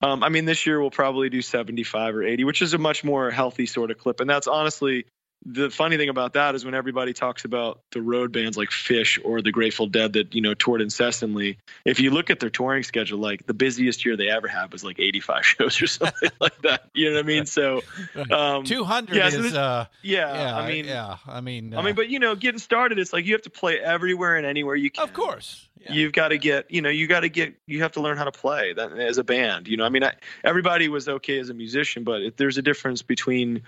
[0.00, 3.02] um, I mean, this year we'll probably do 75 or 80, which is a much
[3.02, 4.20] more healthy sort of clip.
[4.20, 5.06] And that's honestly
[5.44, 9.18] the funny thing about that is when everybody talks about the road bands like Phish
[9.24, 11.58] or the Grateful Dead that you know toured incessantly.
[11.84, 14.84] If you look at their touring schedule, like the busiest year they ever had was
[14.84, 16.88] like 85 shows or something like that.
[16.92, 17.46] You know what I mean?
[17.46, 17.82] So,
[18.30, 21.92] um, 200 yeah, so is, uh, yeah, yeah, I mean, yeah, I mean, I mean,
[21.92, 24.74] uh, but you know, getting started, it's like you have to play everywhere and anywhere
[24.74, 25.04] you can.
[25.04, 25.64] of course.
[25.80, 25.92] Yeah.
[25.92, 28.24] You've got to get, you know, you got to get, you have to learn how
[28.24, 29.68] to play that as a band.
[29.68, 32.62] You know, I mean, I, everybody was okay as a musician, but it, there's a
[32.62, 33.62] difference between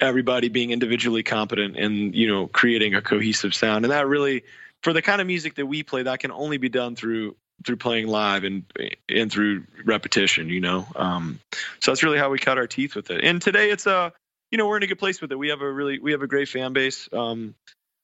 [0.00, 4.44] everybody being individually competent and you know creating a cohesive sound, and that really,
[4.82, 7.76] for the kind of music that we play, that can only be done through through
[7.76, 8.64] playing live and
[9.08, 10.48] and through repetition.
[10.48, 11.40] You know, um,
[11.80, 13.24] so that's really how we cut our teeth with it.
[13.24, 14.12] And today, it's a,
[14.50, 15.38] you know, we're in a good place with it.
[15.38, 17.08] We have a really, we have a great fan base.
[17.12, 17.54] Um,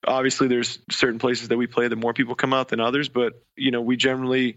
[0.07, 3.43] obviously there's certain places that we play that more people come out than others but
[3.57, 4.57] you know we generally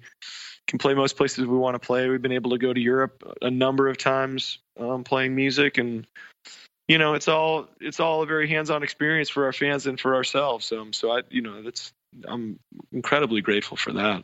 [0.67, 3.23] can play most places we want to play we've been able to go to europe
[3.41, 6.07] a number of times um, playing music and
[6.93, 10.13] you know it's all it's all a very hands-on experience for our fans and for
[10.13, 11.91] ourselves um, so i you know that's
[12.27, 12.59] i'm
[12.91, 14.23] incredibly grateful for that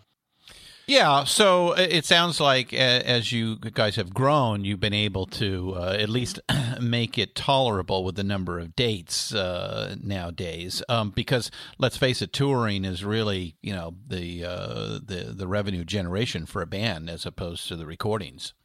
[0.85, 5.95] Yeah, so it sounds like as you guys have grown, you've been able to uh,
[5.99, 6.39] at least
[6.81, 10.81] make it tolerable with the number of dates uh, nowadays.
[10.89, 15.85] Um, because let's face it, touring is really you know the uh, the the revenue
[15.85, 18.55] generation for a band as opposed to the recordings.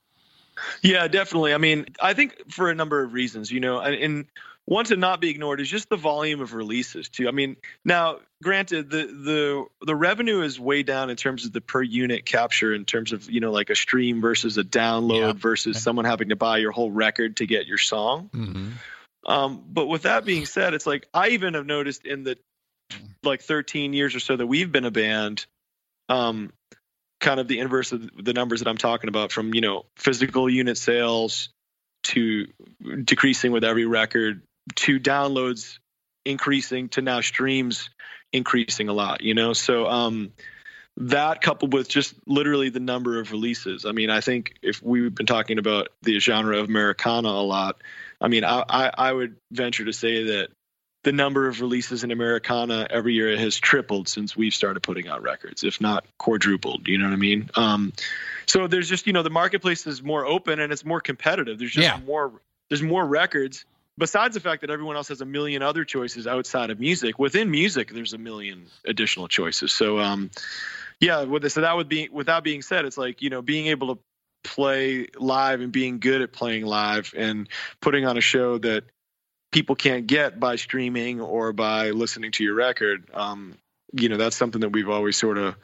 [0.83, 1.55] Yeah, definitely.
[1.55, 4.27] I mean, I think for a number of reasons, you know, and, and
[4.67, 7.29] one to not be ignored is just the volume of releases too.
[7.29, 11.61] I mean, now granted, the the the revenue is way down in terms of the
[11.61, 15.33] per unit capture in terms of you know like a stream versus a download Yeah.
[15.33, 18.31] versus someone having to buy your whole record to get your song.
[18.33, 18.71] Mm-hmm.
[19.27, 22.39] Um, but with that being said, it's like I even have noticed in the
[23.23, 25.47] like 13 years or so that we've been a band,
[26.09, 26.53] um,
[27.25, 30.49] kind of the inverse of the numbers that I'm talking about from, you know, physical
[30.49, 31.49] unit sales
[32.05, 32.47] to
[33.05, 34.43] decreasing with every record
[34.77, 35.79] to downloads
[36.25, 37.89] increasing to now streams
[38.33, 39.55] increasing a lot, you know?
[39.55, 40.33] So, um,
[40.97, 43.85] that coupled with just literally the number of releases.
[43.85, 47.83] I mean, I think if we've been talking about the genre of Americana a lot,
[48.21, 50.51] I mean, I, I, I would venture to say that
[51.05, 55.23] the number of releases in Americana every year has tripled since we've started putting out
[55.23, 56.89] records, if not quadrupled.
[56.89, 57.51] You know what I mean?
[57.55, 57.93] Um,
[58.47, 61.59] so there's just you know the marketplace is more open and it's more competitive.
[61.59, 62.01] There's just Yeah.
[62.05, 62.33] more
[62.69, 63.65] there's more records.
[63.97, 67.51] Besides the fact that everyone else has a million other choices outside of music, within
[67.51, 69.73] music there's a million additional choices.
[69.73, 70.31] So um,
[71.01, 73.67] yeah, with so that would be with that being said, it's like you know being
[73.67, 74.01] able to
[74.43, 77.49] play live and being good at playing live and
[77.81, 78.85] putting on a show that
[79.55, 83.05] people can't get by streaming or by listening to your record.
[83.15, 83.55] Um,
[83.93, 85.55] you know, that's something that we've always sort of,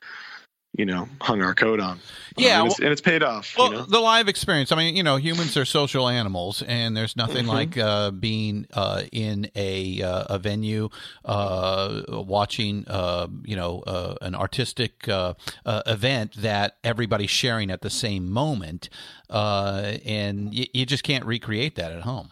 [0.78, 1.98] you know, hung our coat on.
[2.36, 3.56] Yeah, Um, and, it's, and it's paid off.
[3.58, 3.84] Well, you know?
[3.86, 4.70] the live experience.
[4.70, 7.48] I mean, you know, humans are social animals, and there's nothing Mhm.
[7.48, 10.88] like uh, being uh, in a uh, a venue,
[11.24, 15.34] uh, watching, uh, you know, uh, an artistic uh,
[15.66, 18.88] uh, event that everybody's sharing at the same moment,
[19.28, 22.30] uh, and y- you just can't recreate that at home.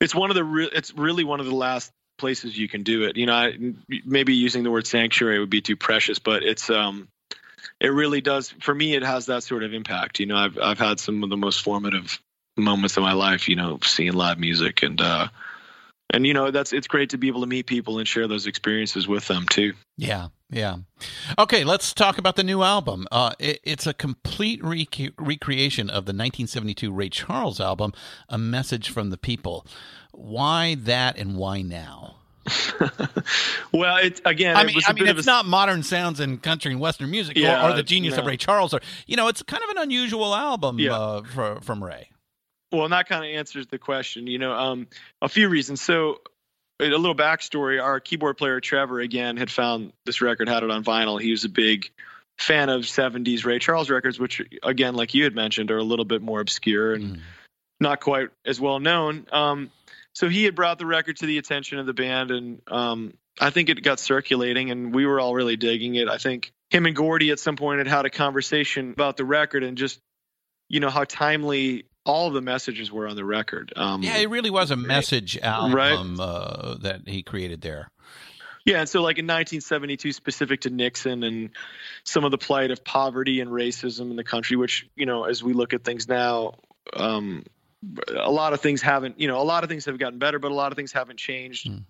[0.00, 3.04] It's one of the re- it's really one of the last places you can do
[3.04, 3.16] it.
[3.16, 3.58] You know, I,
[4.04, 7.08] maybe using the word sanctuary would be too precious, but it's um,
[7.80, 8.94] it really does for me.
[8.94, 10.20] It has that sort of impact.
[10.20, 12.20] You know, I've I've had some of the most formative
[12.56, 13.48] moments of my life.
[13.48, 15.28] You know, seeing live music and uh,
[16.12, 18.46] and you know that's it's great to be able to meet people and share those
[18.46, 19.72] experiences with them too.
[19.96, 20.76] Yeah, yeah.
[21.38, 23.06] Okay, let's talk about the new album.
[23.10, 27.92] Uh, it, it's a complete rec- recreation of the 1972 Ray Charles album,
[28.28, 29.66] "A Message from the People."
[30.12, 32.16] Why that, and why now?
[33.72, 34.56] well, it's again.
[34.56, 37.36] I mean, it I mean, it's a, not modern sounds in country and western music,
[37.36, 38.20] yeah, or, or, the genius no.
[38.20, 40.96] of Ray Charles, or you know, it's kind of an unusual album yeah.
[40.96, 42.09] uh, for, from Ray.
[42.72, 44.26] Well, and that kind of answers the question.
[44.26, 44.86] You know, um,
[45.20, 45.80] a few reasons.
[45.80, 46.20] So,
[46.80, 50.84] a little backstory: our keyboard player Trevor again had found this record, had it on
[50.84, 51.20] vinyl.
[51.20, 51.90] He was a big
[52.38, 56.04] fan of '70s Ray Charles records, which, again, like you had mentioned, are a little
[56.04, 57.20] bit more obscure and mm.
[57.80, 59.26] not quite as well known.
[59.32, 59.70] Um,
[60.14, 63.50] so he had brought the record to the attention of the band, and um, I
[63.50, 66.08] think it got circulating, and we were all really digging it.
[66.08, 69.62] I think him and Gordy at some point had had a conversation about the record
[69.62, 69.98] and just,
[70.68, 73.72] you know, how timely all of the messages were on the record.
[73.76, 76.20] Um, yeah, it really was a message album right?
[76.20, 77.90] uh, that he created there.
[78.64, 81.50] Yeah, and so like in 1972, specific to Nixon and
[82.04, 85.42] some of the plight of poverty and racism in the country, which you know, as
[85.42, 86.54] we look at things now,
[86.94, 87.44] um,
[88.14, 90.50] a lot of things haven't, you know, a lot of things have gotten better, but
[90.50, 91.70] a lot of things haven't changed.
[91.70, 91.84] Mm.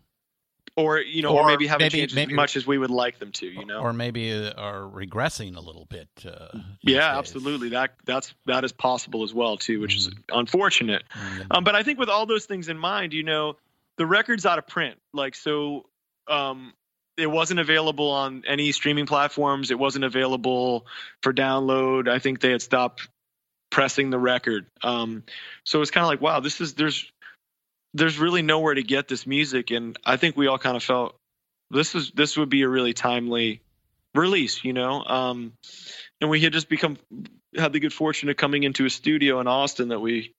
[0.76, 2.90] Or you know, or, or maybe haven't maybe, changed maybe, as much as we would
[2.90, 3.46] like them to.
[3.46, 6.08] You know, or maybe uh, are regressing a little bit.
[6.24, 7.18] Uh, yeah, days.
[7.18, 7.70] absolutely.
[7.70, 9.98] That that's that is possible as well too, which mm.
[9.98, 11.02] is unfortunate.
[11.12, 11.46] Mm.
[11.50, 13.56] Um, but I think with all those things in mind, you know,
[13.98, 14.96] the record's out of print.
[15.12, 15.86] Like so,
[16.28, 16.72] um,
[17.16, 19.70] it wasn't available on any streaming platforms.
[19.70, 20.86] It wasn't available
[21.22, 22.08] for download.
[22.08, 23.08] I think they had stopped
[23.70, 24.66] pressing the record.
[24.82, 25.22] Um,
[25.64, 27.10] so it's kind of like, wow, this is there's
[27.94, 31.16] there's really nowhere to get this music, and I think we all kind of felt
[31.70, 33.60] this is this would be a really timely
[34.14, 35.04] release, you know.
[35.04, 35.52] Um,
[36.20, 36.98] and we had just become
[37.56, 40.34] had the good fortune of coming into a studio in Austin that we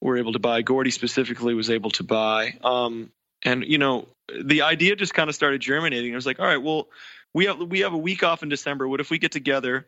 [0.00, 0.62] were able to buy.
[0.62, 2.56] Gordy specifically was able to buy.
[2.62, 3.10] Um,
[3.42, 4.06] and you know,
[4.42, 6.12] the idea just kind of started germinating.
[6.12, 6.88] It was like, all right, well,
[7.34, 8.86] we have we have a week off in December.
[8.88, 9.86] What if we get together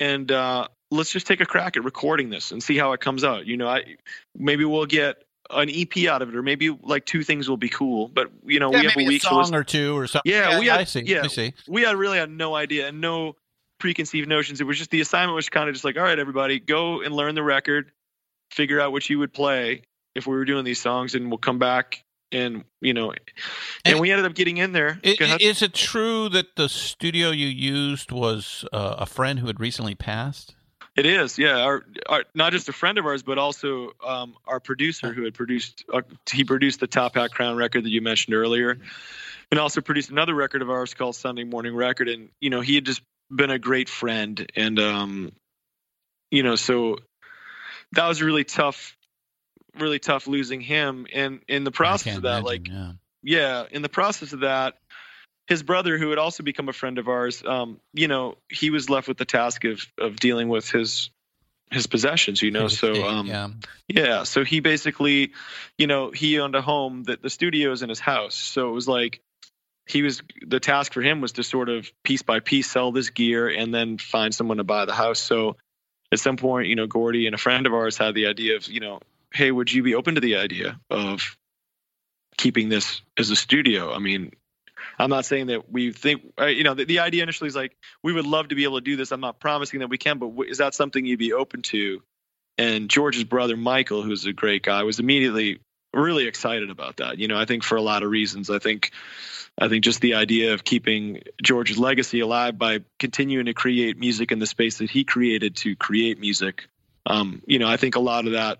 [0.00, 3.24] and uh, let's just take a crack at recording this and see how it comes
[3.24, 3.46] out.
[3.46, 3.96] You know, I
[4.36, 7.68] maybe we'll get an EP out of it, or maybe like two things will be
[7.68, 8.08] cool.
[8.08, 10.30] But you know, yeah, we have a week a song or two or something.
[10.30, 11.02] Yeah, yeah we had, I see.
[11.02, 11.54] Yeah, I see.
[11.66, 13.36] We had really had no idea and no
[13.78, 14.60] preconceived notions.
[14.60, 17.14] It was just the assignment was kind of just like, all right, everybody, go and
[17.14, 17.92] learn the record,
[18.50, 19.82] figure out what you would play
[20.14, 23.20] if we were doing these songs, and we'll come back and you know, and,
[23.84, 25.00] and we ended up getting in there.
[25.02, 29.60] It, is it true that the studio you used was uh, a friend who had
[29.60, 30.54] recently passed?
[30.98, 31.60] It is, yeah.
[31.60, 35.32] Our, our, not just a friend of ours, but also um, our producer who had
[35.32, 35.84] produced.
[35.92, 38.76] Uh, he produced the Top Hat Crown record that you mentioned earlier,
[39.52, 42.08] and also produced another record of ours called Sunday Morning Record.
[42.08, 45.32] And you know, he had just been a great friend, and um,
[46.32, 46.98] you know, so
[47.92, 48.96] that was really tough,
[49.78, 51.06] really tough losing him.
[51.12, 52.92] And in the process of that, imagine, like, yeah.
[53.22, 54.74] yeah, in the process of that,
[55.48, 58.90] his brother, who had also become a friend of ours, um, you know, he was
[58.90, 61.10] left with the task of of dealing with his
[61.70, 62.68] his possessions, you know.
[62.68, 63.48] So um, yeah.
[63.88, 65.32] yeah, so he basically,
[65.76, 68.34] you know, he owned a home that the studio is in his house.
[68.34, 69.20] So it was like
[69.86, 73.08] he was the task for him was to sort of piece by piece sell this
[73.08, 75.18] gear and then find someone to buy the house.
[75.18, 75.56] So
[76.12, 78.68] at some point, you know, Gordy and a friend of ours had the idea of,
[78.68, 79.00] you know,
[79.32, 81.38] hey, would you be open to the idea of
[82.36, 83.92] keeping this as a studio?
[83.92, 84.32] I mean,
[84.98, 87.76] I'm not saying that we think, uh, you know, the, the, idea initially is like,
[88.02, 89.12] we would love to be able to do this.
[89.12, 92.02] I'm not promising that we can, but is that something you'd be open to?
[92.56, 95.60] And George's brother, Michael, who's a great guy, was immediately
[95.94, 97.18] really excited about that.
[97.18, 98.50] You know, I think for a lot of reasons.
[98.50, 98.90] I think,
[99.56, 104.32] I think just the idea of keeping George's legacy alive by continuing to create music
[104.32, 106.68] in the space that he created to create music.
[107.06, 108.58] Um, you know, I think a lot of that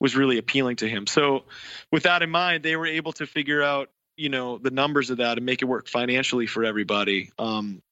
[0.00, 1.06] was really appealing to him.
[1.06, 1.44] So,
[1.90, 5.18] with that in mind, they were able to figure out you know the numbers of
[5.18, 7.30] that and make it work financially for everybody.
[7.38, 7.82] Um,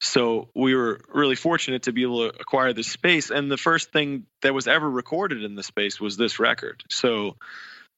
[0.00, 3.30] so we were really fortunate to be able to acquire this space.
[3.30, 6.84] And the first thing that was ever recorded in the space was this record.
[6.90, 7.36] So,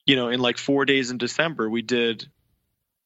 [0.06, 2.26] you know, in like four days in December, we did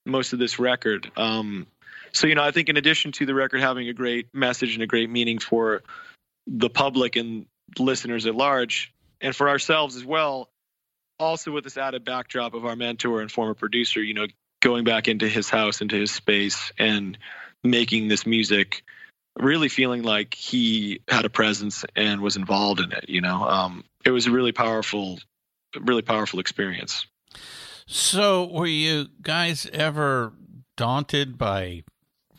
[0.04, 1.10] most of this record.
[1.16, 1.66] Um,
[2.12, 4.82] so, you know, I think in addition to the record having a great message and
[4.82, 5.82] a great meaning for
[6.46, 7.46] the public and
[7.78, 10.50] listeners at large, and for ourselves as well,
[11.18, 14.26] also with this added backdrop of our mentor and former producer, you know,
[14.60, 17.18] going back into his house, into his space, and
[17.64, 18.82] making this music,
[19.38, 23.08] really feeling like he had a presence and was involved in it.
[23.08, 25.18] You know, um, it was a really powerful,
[25.80, 27.06] really powerful experience.
[27.86, 30.32] So, were you guys ever
[30.76, 31.82] daunted by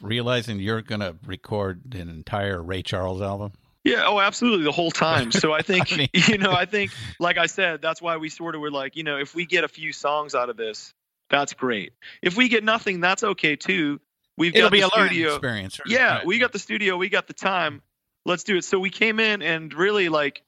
[0.02, 3.54] realizing you're going to record an entire Ray Charles album?
[3.84, 5.32] Yeah, oh, absolutely, the whole time.
[5.32, 8.30] So I think, I mean- you know, I think, like I said, that's why we
[8.30, 10.94] sort of were like, you know, if we get a few songs out of this,
[11.30, 11.94] that's great.
[12.22, 14.00] If we get nothing, that's okay too.
[14.38, 15.30] We've It'll got be the a learning studio.
[15.36, 15.80] experience.
[15.86, 16.26] Yeah, Right.
[16.26, 17.82] we got the studio, we got the time.
[18.26, 18.64] Let's do it.
[18.64, 20.44] So we came in and really like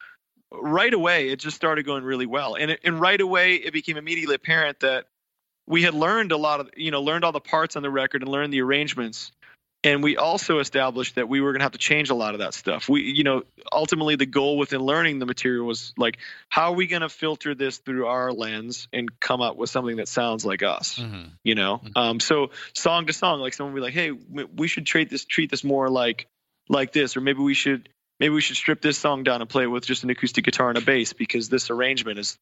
[0.51, 2.55] right away, it just started going really well.
[2.55, 5.05] And it, and right away, it became immediately apparent that
[5.67, 8.21] we had learned a lot of, you know, learned all the parts on the record
[8.21, 9.31] and learned the arrangements.
[9.85, 12.39] And we also established that we were going to have to change a lot of
[12.39, 12.89] that stuff.
[12.89, 16.17] We, you know, ultimately the goal within learning the material was like,
[16.49, 19.97] how are we going to filter this through our lens and come up with something
[19.97, 20.99] that sounds like us?
[20.99, 21.31] Mhm.
[21.43, 21.91] you know Mhm.
[21.95, 24.11] um so song to song like someone would be like hey
[24.55, 26.27] we should treat this treat this more like
[26.69, 29.63] like this or maybe we should maybe we should strip this song down and play
[29.63, 32.37] it with just an acoustic guitar and a bass because this arrangement is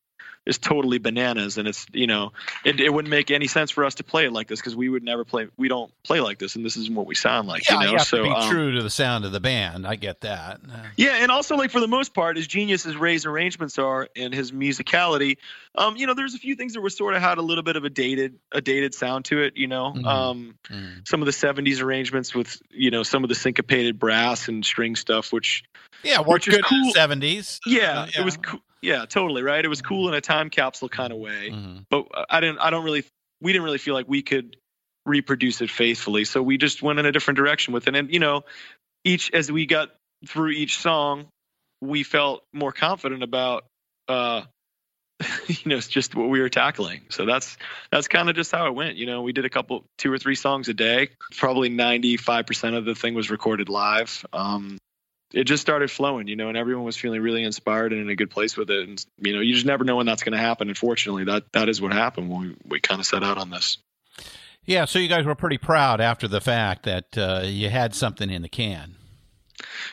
[0.45, 2.33] is totally bananas and it's you know
[2.65, 4.89] it, it wouldn't make any sense for us to play it like this because we
[4.89, 7.67] would never play we don't play like this and this isn't what we sound like
[7.67, 9.39] Yeah, you know you have so to be um, true to the sound of the
[9.39, 9.87] band.
[9.87, 10.59] I get that.
[10.97, 14.33] Yeah, and also like for the most part, as genius as Ray's arrangements are and
[14.33, 15.37] his musicality,
[15.75, 17.75] um, you know, there's a few things that were sort of had a little bit
[17.75, 19.93] of a dated a dated sound to it, you know.
[19.95, 20.05] Mhm.
[20.05, 21.07] Um, mm.
[21.07, 24.95] some of the 70s arrangements with you know some of the syncopated brass and string
[24.95, 25.62] stuff which
[26.03, 26.85] Yeah, worked good in cool.
[26.85, 27.59] the seventies.
[27.65, 29.63] yeah, Uh, it was cool yeah totally right?
[29.63, 31.51] It was cool in a time capsule kind of way.
[31.51, 31.85] Mhm.
[31.89, 33.03] but i didn't i don't really
[33.41, 34.57] we didn't really feel like we could
[35.05, 37.95] reproduce it faithfully so we just went in a different direction with it.
[37.95, 38.43] And you know
[39.05, 39.91] each as we got
[40.27, 41.27] through each song
[41.81, 43.63] we felt more confident about
[44.09, 44.41] uh
[45.47, 47.01] you know it's just what we were tackling.
[47.09, 47.57] So that's
[47.91, 49.21] that's kind of just how it went you know?
[49.21, 51.09] We did a couple two or three songs a day.
[51.37, 54.25] Probably 95% of the thing was recorded live.
[54.33, 54.77] Um
[55.33, 58.15] it just started flowing you know and everyone was feeling really inspired and in a
[58.15, 60.37] good place with it and you know you just never know when that's going to
[60.37, 63.49] happen unfortunately that that is what happened when we, we kind of set out on
[63.49, 63.77] this
[64.65, 68.29] Yeah, so you guys were pretty proud after the fact that uh, you had something
[68.29, 68.95] in the can.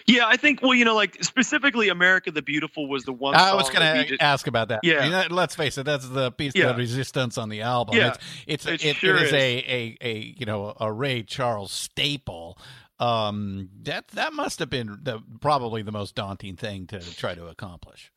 [0.07, 3.55] yeah i think well you know like specifically america the beautiful was the one I
[3.55, 4.81] was going to just- ask about that.
[4.83, 4.99] Yeah.
[4.99, 6.73] I mean, that- let's face it, that's the piece Yeah.
[6.73, 7.97] de resistance on the album.
[7.97, 8.15] Yeah,
[8.47, 9.33] it's it's it it, sure it is, is.
[9.35, 12.59] a, a a you know a Ray Charles staple.
[13.01, 17.47] Um, that that must have been the, probably the most daunting thing to try to
[17.47, 18.13] accomplish.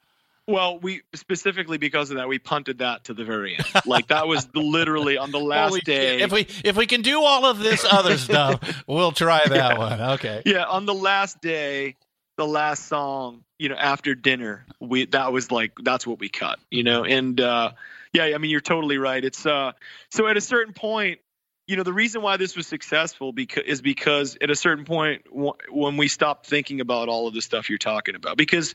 [0.46, 3.66] Well, we specifically because of that, we punted that to the very end.
[3.86, 6.22] Like that was literally on the last Holy day.
[6.22, 10.02] If we if we can do all of this other stuff, we'll try that one.
[10.02, 10.42] Okay.
[10.46, 11.96] yeah, on the last day,
[12.36, 16.60] the last song, you know, after dinner, we that was like that's what we cut,
[16.70, 17.72] you know, and uh,
[18.12, 19.24] yeah, I mean you're totally right.
[19.24, 19.72] It's uh,
[20.10, 21.20] so at a certain point,
[21.68, 25.24] you know, the reason why this was successful because is because at a certain point
[25.26, 28.74] w- when we stopped thinking about all of the stuff you're talking about, because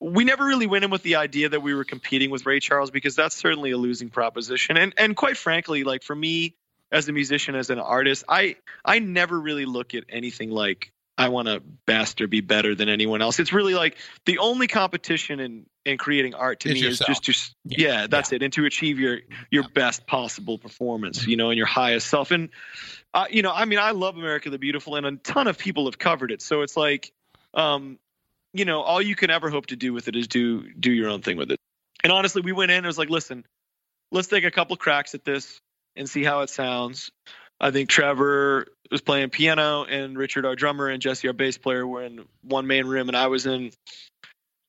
[0.00, 2.90] we never really went in with the idea that we were competing with Ray Charles
[2.90, 4.76] because that's certainly a losing proposition.
[4.76, 6.54] And and quite frankly, like for me
[6.90, 11.28] as a musician, as an artist, I I never really look at anything like I
[11.28, 13.38] want to best or be better than anyone else.
[13.38, 13.96] It's really like
[14.26, 17.10] the only competition in in creating art to me yourself.
[17.10, 18.00] is just to Yeah.
[18.00, 19.68] yeah, that's it, and to achieve your your Yeah.
[19.74, 22.30] best possible performance, you know, and your highest self.
[22.30, 22.48] And
[23.12, 25.84] uh, you know, I mean, I love America the Beautiful, and a ton of people
[25.84, 26.42] have covered it.
[26.42, 27.12] So it's like,
[27.54, 27.98] um,
[28.52, 31.10] you know, all you can ever hope to do with it is do do your
[31.10, 31.60] own thing with it.
[32.02, 33.44] And honestly, we went in and it was like, listen,
[34.10, 35.60] let's take a couple cracks at this
[35.96, 37.10] and see how it sounds.
[37.60, 41.86] I think Trevor was playing piano and Richard, our drummer, and Jesse, our bass player,
[41.86, 43.72] were in one main room, and I was in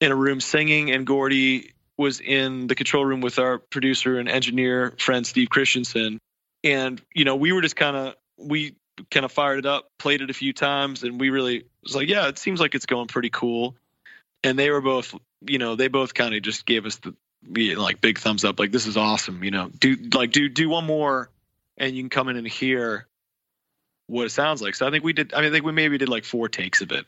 [0.02, 4.28] in a room singing, and Gordy was in the control room with our producer and
[4.28, 6.20] engineer friend Steve Christensen.
[6.64, 8.76] And you know, we were just kind of we
[9.12, 12.10] kind of fired it up, played it a few times, and we really was like,
[12.10, 13.76] yeah, it seems like it's going pretty cool.
[14.44, 17.16] And they were both, you know, they both kind of just gave us the
[17.76, 19.44] like big thumbs up, like this is awesome.
[19.44, 21.30] You know, do like do do one more,
[21.78, 23.08] and you can come in and hear
[24.08, 24.76] what it sounds like.
[24.76, 25.34] So I think we did.
[25.34, 27.06] I mean, I think we maybe did like four takes of it,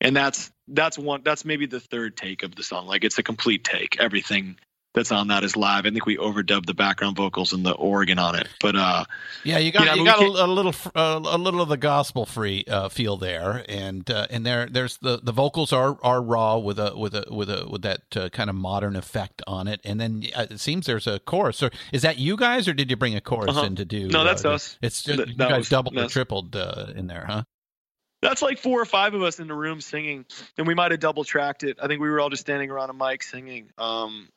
[0.00, 1.22] and that's that's one.
[1.24, 2.86] That's maybe the third take of the song.
[2.86, 4.00] Like it's a complete take.
[4.00, 4.56] Everything
[4.94, 5.86] that's on that is live.
[5.86, 8.48] I think we overdubbed the background vocals and the organ on it.
[8.60, 9.04] But uh,
[9.42, 11.76] Yeah, you got You know, you got a, a little uh, a little of the
[11.76, 16.22] gospel free uh, feel there, and uh, and there there's the, the vocals are are
[16.22, 19.66] raw with a with a with a with that uh, kind of modern effect on
[19.66, 21.62] it, and then uh, it seems there's a chorus.
[21.62, 23.66] Or is that you guys, or did you bring a chorus Uh-huh.
[23.66, 24.08] in to do?
[24.08, 24.78] No, that's us.
[24.80, 27.42] It's just, That- you that guys was- doubled or tripled uh, in there, huh?
[28.22, 30.24] that's like four or five of us in the room singing,
[30.56, 31.76] and we might have double tracked it.
[31.82, 33.68] I think we were all just standing around a mic singing.
[33.76, 34.28] Um,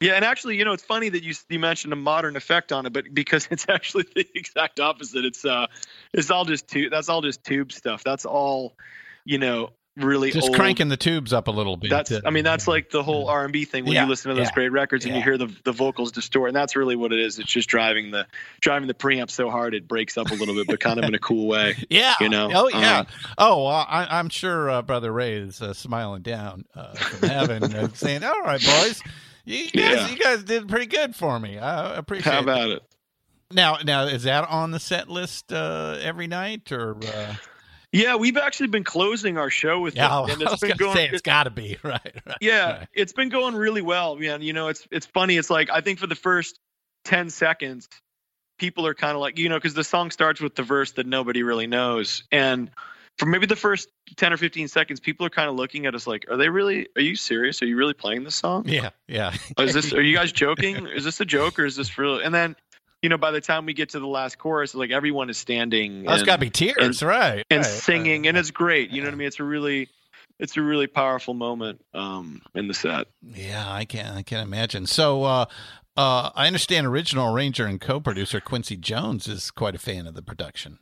[0.00, 2.86] yeah, and actually, you know, it's funny that you you mentioned a modern effect on
[2.86, 5.24] it, but because it's actually the exact opposite.
[5.24, 5.66] It's uh,
[6.12, 6.90] it's all just tube.
[6.90, 8.02] That's all just tube stuff.
[8.02, 8.76] That's all,
[9.24, 11.90] you know, really Just old, cranking the tubes up a little bit.
[11.90, 14.30] That's I mean that's like the whole R and B thing when Yeah, you listen
[14.30, 16.96] to those yeah, great records and you hear the the vocals distort and that's really
[16.96, 17.38] what it is.
[17.38, 18.26] It's just driving the
[18.60, 21.14] driving the preamp so hard it breaks up a little bit, but kind of in
[21.14, 21.76] a cool way.
[21.90, 22.14] Yeah.
[22.20, 22.50] You know?
[22.54, 23.00] Oh yeah.
[23.00, 27.74] Um, oh, I, I'm sure uh, Brother Ray is uh, smiling down uh, from heaven,
[27.74, 29.02] and saying, "All right, boys,
[29.56, 30.08] you guys, Yeah.
[30.08, 31.58] you guys did pretty good for me.
[31.58, 32.42] I appreciate." How it.
[32.42, 32.82] about it?
[33.52, 36.96] Now, now is that on the set list uh, every night, or?
[37.04, 37.34] Uh...
[37.92, 40.70] Yeah, we've actually been closing our show with Yeah, it, and I it's was been
[40.70, 40.96] gonna going.
[40.96, 42.00] say it's it- got to be right.
[42.04, 42.88] right yeah, right.
[42.94, 44.42] it's been going really well, man.
[44.42, 45.36] You know, it's it's funny.
[45.36, 46.58] It's like I think for the first
[47.04, 47.88] ten seconds,
[48.58, 51.06] people are kind of like, you know, because the song starts with the verse that
[51.06, 52.70] nobody really knows, and
[53.20, 56.06] for maybe the first ten or fifteen seconds, people are kind of looking at us
[56.06, 56.88] like, are they really?
[56.96, 57.60] Are you serious?
[57.60, 58.66] Are you really playing this song?
[58.66, 59.34] Yeah, yeah.
[59.58, 59.92] Oh, is this?
[59.92, 60.86] Are you guys joking?
[60.86, 62.18] Is this a joke or is this real?
[62.18, 62.56] And then,
[63.02, 66.06] you know, by the time we get to the last chorus, like everyone is standing.
[66.08, 67.44] Oh, it's and- got to be tears, right?
[67.50, 68.28] and right, singing, right.
[68.30, 68.88] and it's great.
[68.88, 69.28] You know what I mean?
[69.28, 69.90] It's a really,
[70.38, 73.06] it's a really powerful moment um, in the set.
[73.22, 74.86] Yeah, I can't, I can't imagine.
[74.86, 75.44] So, uh,
[75.94, 80.22] uh, I understand original arranger and co-producer Quincy Jones is quite a fan of the
[80.22, 80.78] production.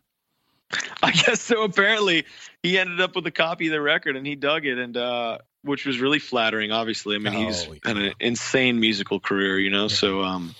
[1.02, 1.62] I guess so.
[1.62, 2.24] Apparently,
[2.62, 5.38] he ended up with a copy of the record, and he dug it, and uh,
[5.62, 6.72] which was really flattering.
[6.72, 9.82] Obviously, I mean, he's Oh, had an insane musical career, you know.
[9.84, 9.88] Yeah.
[9.88, 10.54] So, um,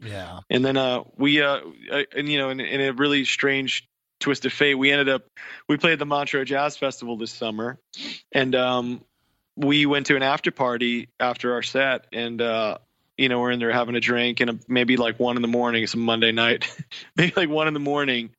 [0.00, 0.40] Yeah.
[0.50, 1.60] and then uh, we, uh,
[1.90, 3.88] uh, and you know, in, in a really strange
[4.20, 5.22] twist of fate, we ended up
[5.68, 7.78] we played the Montreux Jazz Festival this summer,
[8.32, 9.00] and um,
[9.56, 12.78] we went to an after party after our set, and uh,
[13.16, 15.84] you know, we're in there having a drink, and maybe like one in the morning,
[15.84, 16.66] it's a Monday night,
[17.16, 18.30] maybe like one in the morning,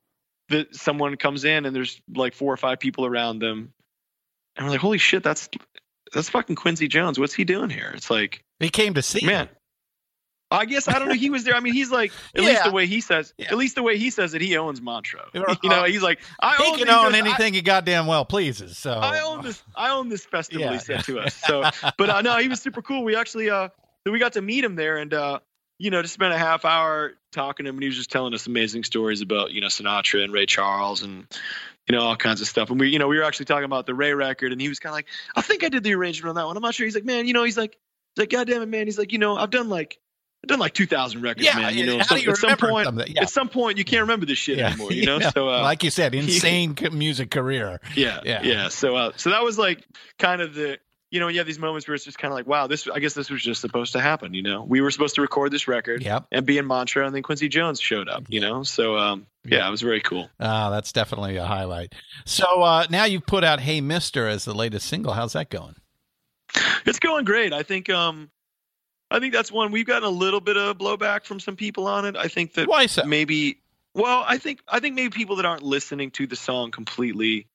[0.48, 3.72] that someone comes in and there's like four or five people around them,
[4.56, 5.48] and we're like, holy shit, that's
[6.12, 7.18] that's fucking Quincy Jones.
[7.18, 7.92] What's he doing here?
[7.94, 9.48] It's like He came to see man.
[10.48, 11.14] I guess I don't know.
[11.14, 11.56] He was there.
[11.56, 12.48] I mean, he's like at Yeah.
[12.50, 13.34] least the way he says.
[13.36, 13.48] Yeah.
[13.50, 15.20] At least the way he says it, he owns Montreux.
[15.34, 15.58] Right.
[15.64, 18.24] You know, he's like I He own can these- own I- anything he goddamn well
[18.24, 18.78] pleases.
[18.78, 19.60] So I own this.
[19.74, 20.64] I own this festival.
[20.66, 21.02] Yeah, he said yeah.
[21.02, 21.34] to us.
[21.34, 21.68] So,
[21.98, 23.02] but uh, no, he was super cool.
[23.02, 23.70] We actually, uh,
[24.04, 25.40] we got to meet him there, and uh,
[25.78, 28.32] you know, just spent a half hour talking to him, and he was just telling
[28.34, 31.26] us amazing stories about you know Sinatra and Ray Charles and
[31.88, 32.70] you know all kinds of stuff.
[32.70, 34.78] And we, you know, we were actually talking about the Ray record, and he was
[34.78, 36.56] kind of like, I think I did the arrangement on that one.
[36.56, 36.86] I'm not sure.
[36.86, 37.72] He's like, man, you know, he's like,
[38.14, 38.86] he's like, God damn it, man.
[38.86, 39.98] He's like, you know, I've done like.
[40.44, 41.74] I've done like 2,000 records, Yeah, man.
[41.76, 42.98] You know, how so- do you at some point, some?
[43.08, 43.22] Yeah.
[43.22, 44.92] at some point, you can't remember this shit anymore.
[44.92, 45.30] You know, Yeah.
[45.30, 47.80] so uh, like you said, insane music career.
[47.96, 48.42] yeah, Yeah.
[48.42, 49.84] yeah, So, uh, so that was like
[50.18, 50.78] kind of the,
[51.10, 52.88] you know, you have these moments where it's just kind of like, wow, this.
[52.88, 54.34] I guess this was just supposed to happen.
[54.34, 56.26] You know, we were supposed to record this record Yep.
[56.32, 58.24] and be in Montreux and then Quincy Jones showed up.
[58.28, 60.28] You know, so um, yeah, it was very cool.
[60.40, 61.94] Ah, that's definitely a highlight.
[62.24, 65.12] So uh, now you've put out "Hey Mister" as the latest single.
[65.12, 65.76] How's that going?
[66.84, 67.52] It's going great.
[67.52, 68.30] I think, um,
[69.10, 72.04] I think that's one we've gotten a little bit of blowback from some people on
[72.04, 72.16] it.
[72.16, 73.04] I think that Why so?
[73.04, 73.60] maybe
[73.94, 77.46] well i think i think maybe people that aren't listening to the song completely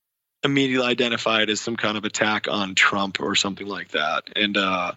[0.43, 4.91] immediately identified as some kind of attack on trump or something like that and uh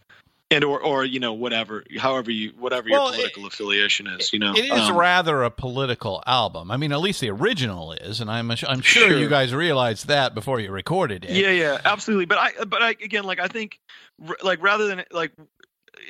[0.50, 4.38] and or or you know whatever however you whatever Well, your political affiliation is you
[4.38, 6.70] know It is Um, rather a political album.
[6.70, 9.18] I mean, at least the original is, and I'm I'm sure, Sure.
[9.18, 11.30] you guys realized that before you recorded it.
[11.30, 13.80] yeah yeah absolutely but i but i again like i think
[14.42, 15.32] like rather than like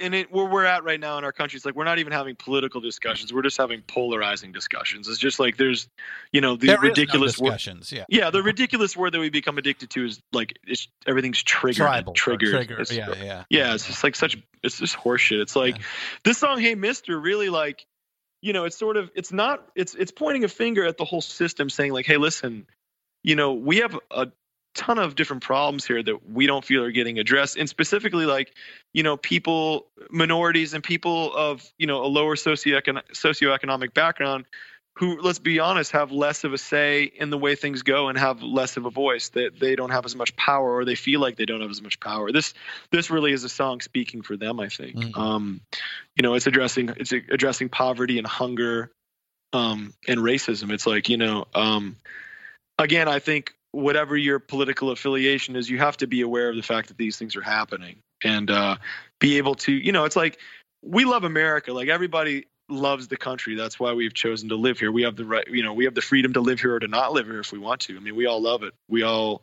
[0.01, 2.13] in it where we're at right now in our country it's like we're not even
[2.13, 5.89] having political discussions we're just having polarizing discussions it's just like there's
[6.33, 7.93] you know the There no ridiculous wor- discussions.
[7.93, 11.77] yeah, Yeah, the ridiculous word that we become addicted to is like it's everything's triggered,
[11.77, 12.51] tribal, triggered.
[12.51, 12.81] trigger.
[12.81, 13.45] It's- Yeah, yeah.
[13.51, 15.41] yeah, it's just like such it's just horseshit.
[15.41, 15.83] It's like Yeah.
[16.25, 17.87] this song, "Hey Mister," really like,
[18.43, 21.21] you know, it's sort of it's not it's it's pointing a finger at the whole
[21.21, 22.67] system, saying like, "Hey, listen,
[23.23, 24.29] you know, we have a
[24.75, 28.53] ton of different problems here that we don't feel are getting addressed, and specifically like,
[28.93, 34.45] you know, people, minorities, and people of you know a lower socioecon- socioeconomic background."
[34.99, 38.17] Who, let's be honest, have less of a say in the way things go and
[38.17, 39.31] have less of a voice.
[39.31, 41.83] That they don't have as much power, or they feel like they don't have as
[41.83, 42.31] much power.
[42.31, 42.55] This
[42.93, 45.17] this really is a song speaking for them i think Mm.
[45.19, 45.61] um
[46.17, 48.93] you know it's addressing it's addressing poverty and hunger
[49.53, 51.97] um and racism it's like you know um
[52.79, 56.63] again i think whatever your political affiliation is you have to be aware of the
[56.63, 58.77] fact that these things are happening and uh
[59.21, 60.39] be able to you know it's like
[60.83, 61.73] we love america.
[61.73, 63.57] Like everybody loves the country.
[63.57, 64.91] That's why we've chosen to live here.
[64.91, 66.89] We have the right you know we have the freedom to live here or to
[66.89, 67.97] not live here if we want to.
[67.97, 68.75] I mean we all love it.
[68.89, 69.43] We all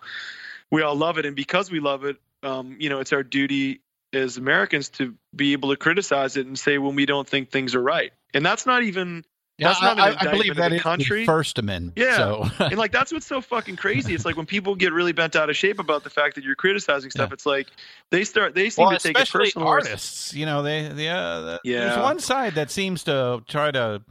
[0.71, 1.25] we all love it.
[1.25, 3.81] And because we love it um, you know it's our duty
[4.13, 7.75] as americans to be able to criticize it and say when we don't think things
[7.75, 8.11] are right.
[8.33, 9.25] And that's not even
[9.61, 11.19] Yeah, That's not an I, I indictment believe of that the country.
[11.19, 11.97] the First Amendment.
[11.97, 12.17] Yeah.
[12.17, 15.35] So and like that's what's so fucking crazy it's like when people get really bent
[15.35, 17.33] out of shape about the fact that you're criticizing stuff Yeah.
[17.35, 17.67] it's like
[18.09, 20.33] they start they seem well, to take it personal artists.
[20.33, 24.01] You know, they, they uh, the- There's one side that seems to try to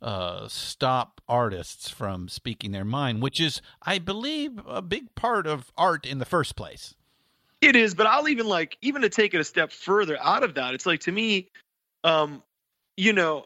[0.00, 5.72] uh, stop artists from speaking their mind, which is, I believe, a big part of
[5.76, 6.94] art in the first place.
[7.60, 10.54] It is, but I'll even like even to take it a step further out of
[10.54, 10.72] that.
[10.72, 11.50] It's like to me,
[12.04, 12.42] um,
[12.96, 13.44] you know,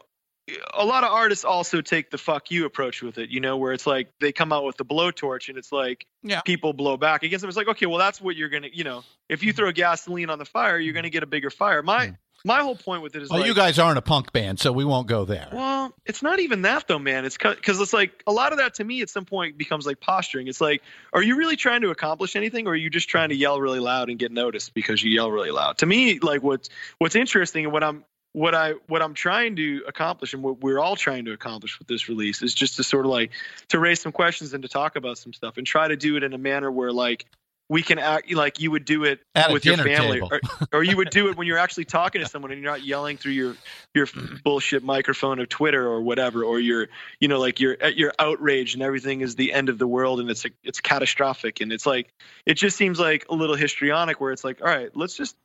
[0.73, 3.73] a lot of artists also take the fuck you approach with it, you know, where
[3.73, 6.41] it's like they come out with the blowtorch and it's like Yeah.
[6.41, 7.49] people blow back against them.
[7.49, 9.57] It's like, okay, well, that's what you're gonna, you know, if you mm-hmm.
[9.57, 11.81] throw gasoline on the fire, you're gonna get a bigger fire.
[11.81, 12.13] My mm-hmm.
[12.47, 14.71] my whole point with it is Well, like, you guys aren't a punk band, so
[14.71, 15.49] we won't go there.
[15.51, 17.25] well, it's not even that though, man.
[17.25, 19.99] It's because it's like a lot of that to me at some point becomes like
[19.99, 20.47] posturing.
[20.47, 23.35] It's like, are you really trying to accomplish anything, or are you just trying to
[23.35, 25.79] yell really loud and get noticed because you yell really loud?
[25.79, 26.69] To me, like what's
[26.99, 28.05] what's interesting and what I'm
[28.35, 31.87] what I what I'm trying to accomplish and what we're all trying to accomplish with
[31.87, 33.31] this release is just to sort of like
[33.69, 36.23] to raise some questions and to talk about some stuff and try to do it
[36.23, 37.25] in a manner where like
[37.69, 40.41] we can act like you would do it At with your family or,
[40.73, 43.15] or you would do it when you're actually talking to someone and you're not yelling
[43.15, 43.55] through your
[43.93, 44.07] your
[44.43, 46.89] bullshit microphone of Twitter or whatever or you're
[47.21, 50.29] you know like you're you're outraged and everything is the end of the world and
[50.29, 51.61] it's it's catastrophic.
[51.61, 52.13] And it's like
[52.45, 55.37] it just seems like a little histrionic where it's like all right let's just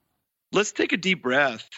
[0.51, 1.69] let's take a deep breath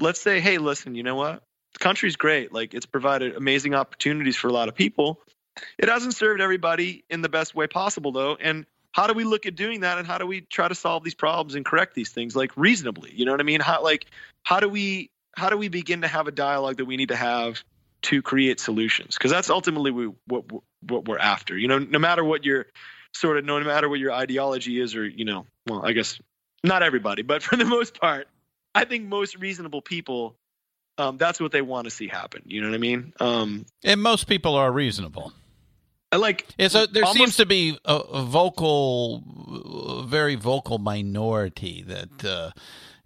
[0.00, 1.42] let's say hey listen you know what?
[1.74, 2.52] The country's great.
[2.52, 5.20] Like it's provided amazing opportunities for a lot of people.
[5.78, 8.36] It hasn't served everybody in the best way possible though.
[8.36, 9.98] And how do we look at doing that?
[9.98, 13.12] And how do we try to solve these problems and correct these things like reasonably?
[13.14, 13.60] You know what i mean?
[13.60, 14.06] How like
[14.42, 17.16] how do we how do we begin to have a dialogue that we need to
[17.16, 17.62] have
[18.02, 19.14] to create solutions?
[19.14, 20.44] Because that's ultimately we, what
[20.82, 21.56] what we're after.
[21.56, 22.66] You know no matter what your
[23.14, 26.20] sort of no matter what your ideology is or you know well i guess
[26.62, 28.28] not everybody but for the most part
[28.74, 30.36] i think most reasonable people
[30.98, 34.02] um, that's what they want to see happen you know what i mean um, And
[34.02, 35.32] most people are reasonable.
[36.12, 39.22] I like It's a, there almost- seems to be a, a vocal,
[40.00, 42.50] a very vocal minority that uh,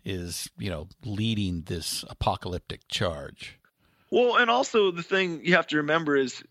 [0.06, 3.58] is, you know, leading this apocalyptic charge.
[4.10, 6.42] Well, and also the thing you have to remember is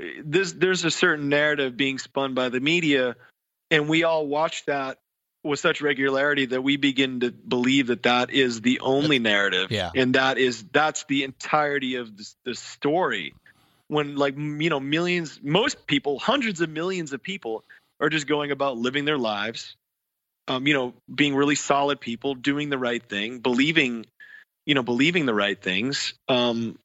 [0.00, 3.14] uh, this there's a certain narrative being spun by the media
[3.70, 4.98] and we all watch that
[5.48, 9.90] with such regularity that we begin to believe that that is the only narrative Yeah.
[9.94, 13.34] and that is that's the entirety of the, the story
[13.88, 17.64] when like you know millions most people hundreds of millions of people
[18.00, 19.76] are just going about living their lives
[20.46, 24.06] um, you know being really solid people doing the right thing believing
[24.66, 26.78] you know believing the right things um,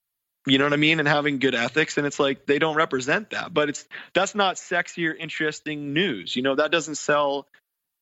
[0.45, 1.97] you know what I mean, and having good ethics.
[1.97, 6.35] And it's like they don't represent that, but it's that's not sexy or interesting news.
[6.35, 7.47] You know, that doesn't sell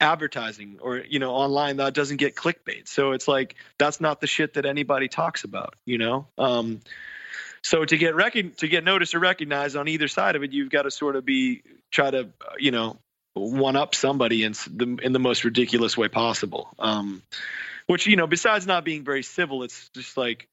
[0.02, 4.28] advertising or you know online that doesn't get clickbait so it's like that's not the
[4.28, 6.82] shit that anybody talks about you know um
[7.62, 10.72] so to get recon- to get noticed or recognized on either side of it you've
[10.72, 12.98] got to sort of be try to you know
[13.34, 17.22] one up somebody in the in the most ridiculous way possible um
[17.86, 20.48] which you know besides not being very civil it's just like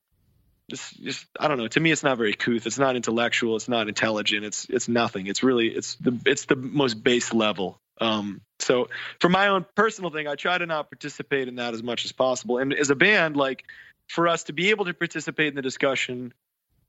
[0.71, 1.69] just just I don't know.
[1.69, 2.67] To me, it's not very couth.
[2.67, 3.57] It's not intellectual.
[3.57, 4.45] It's not intelligent.
[4.45, 5.27] It's it's nothing.
[5.27, 7.81] It's really it's the it's the most base level.
[8.01, 8.89] Um, so
[9.21, 12.13] for my own personal thing, I try to not participate in that as much as
[12.13, 12.59] possible.
[12.59, 13.65] And as a band, like
[14.09, 16.33] for us to be able to participate in the discussion,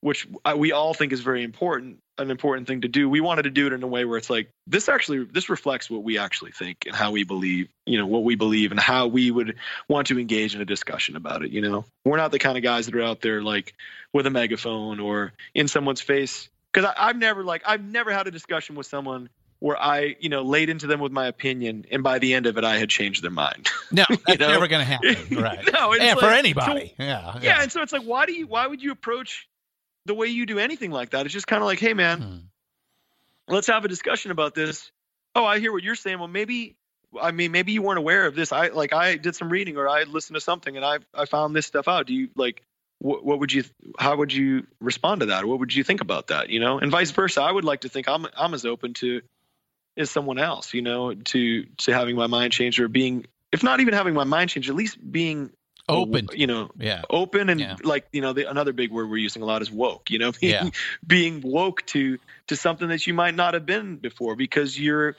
[0.02, 3.10] which I, we all think is very important, an important thing to do.
[3.10, 5.90] We wanted to do it in a way where it's like this actually this reflects
[5.90, 9.08] what we actually think and how we believe, you know, what we believe and how
[9.08, 9.56] we would
[9.90, 11.52] want to engage in a discussion about it.
[11.52, 13.74] You know, we're not the kind of guys that are out there like
[14.14, 16.50] with a megaphone or in someone's face.
[16.72, 19.30] Because I've never like I've never had a discussion with someone
[19.60, 22.58] where I, you know, laid into them with my opinion, and by the end of
[22.58, 23.68] it, I had changed their mind.
[23.92, 24.48] No, that's know?
[24.50, 25.16] never going to happen.
[25.42, 25.68] Right.
[25.74, 26.94] No, it's yeah, for like- anybody.
[27.00, 27.40] yeah.
[27.42, 28.46] yeah, and so it's like, why do you?
[28.48, 29.48] Why would you approach
[30.06, 31.26] the way you do anything like that?
[31.26, 32.38] It's just kind of like, hey, man, Hmm.
[33.54, 34.92] let's have a discussion about this.
[35.36, 36.20] Oh, I hear what you're saying.
[36.20, 36.76] Well, maybe.
[37.20, 38.52] I mean, maybe you weren't aware of this.
[38.52, 41.56] I like I did some reading or I listened to something and I I found
[41.56, 42.06] this stuff out.
[42.06, 42.62] Do you like
[43.00, 43.64] what, what would you
[43.98, 45.46] how would you respond to that?
[45.46, 46.50] What would you think about that?
[46.50, 47.42] You know, and vice versa.
[47.42, 49.22] I would like to think I'm I'm as open to
[50.00, 50.74] as someone else.
[50.74, 54.24] You know, to to having my mind changed or being if not even having my
[54.24, 55.52] mind changed, at least being
[55.90, 56.28] Open.
[56.34, 57.02] You know, Yeah.
[57.10, 57.76] open and Yeah.
[57.84, 60.32] like you know the, another big word we're using a lot is woke you know
[60.40, 60.70] being, Yeah.
[61.06, 65.16] being woke to to something that you might not have been before because you're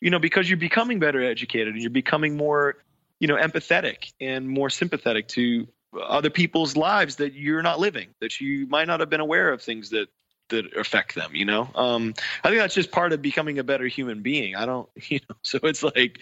[0.00, 2.76] you know because you're becoming better educated and you're becoming more
[3.20, 5.68] you know empathetic and more sympathetic to
[6.02, 9.62] other people's lives that you're not living that you might not have been aware of
[9.62, 10.08] things that
[10.48, 11.68] that affect them you know?
[11.74, 14.56] Um i think that's just part of becoming a better human being.
[14.56, 16.20] I don't you know so it's like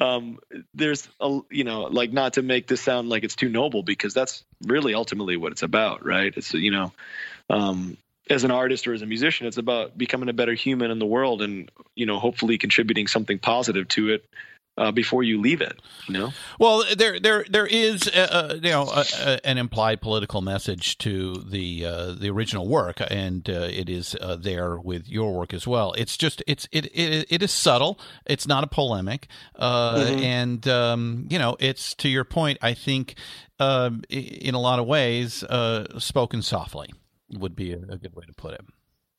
[0.00, 0.38] um
[0.74, 4.14] there's a you know like not to make this sound like it's too noble because
[4.14, 6.32] that's really ultimately what it's about right?
[6.36, 6.92] It's you know
[7.48, 7.96] um
[8.28, 11.06] as an artist or as a musician it's about becoming a better human in the
[11.06, 14.24] world and you know hopefully contributing something positive to it
[14.80, 15.80] uh, before you leave it.
[16.08, 16.32] You know.
[16.58, 21.36] Well, there there there is uh, you know a, a, an implied political message to
[21.46, 25.66] the uh, the original work, and uh, it is uh, there with your work as
[25.66, 25.92] well.
[25.92, 28.00] It's just it's it it, it is subtle.
[28.24, 30.18] It's not a polemic, uh, mm-hmm.
[30.20, 32.58] and um, you know it's to your point.
[32.62, 33.14] I think
[33.60, 35.44] um, in a lot of ways,
[35.98, 36.90] spoken softly
[37.32, 38.62] would be a, a good way to put it.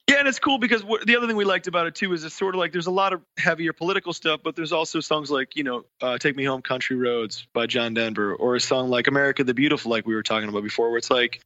[0.10, 2.36] Yeah, and it's cool because the other thing we liked about it too is it's
[2.36, 5.56] sort of like there's a lot of heavier political stuff, but there's also songs like
[5.56, 9.08] you know uh, "Take Me Home, Country Roads" by John Denver, or a song like
[9.08, 11.42] "America the Beautiful," like we were talking about before, where it's like,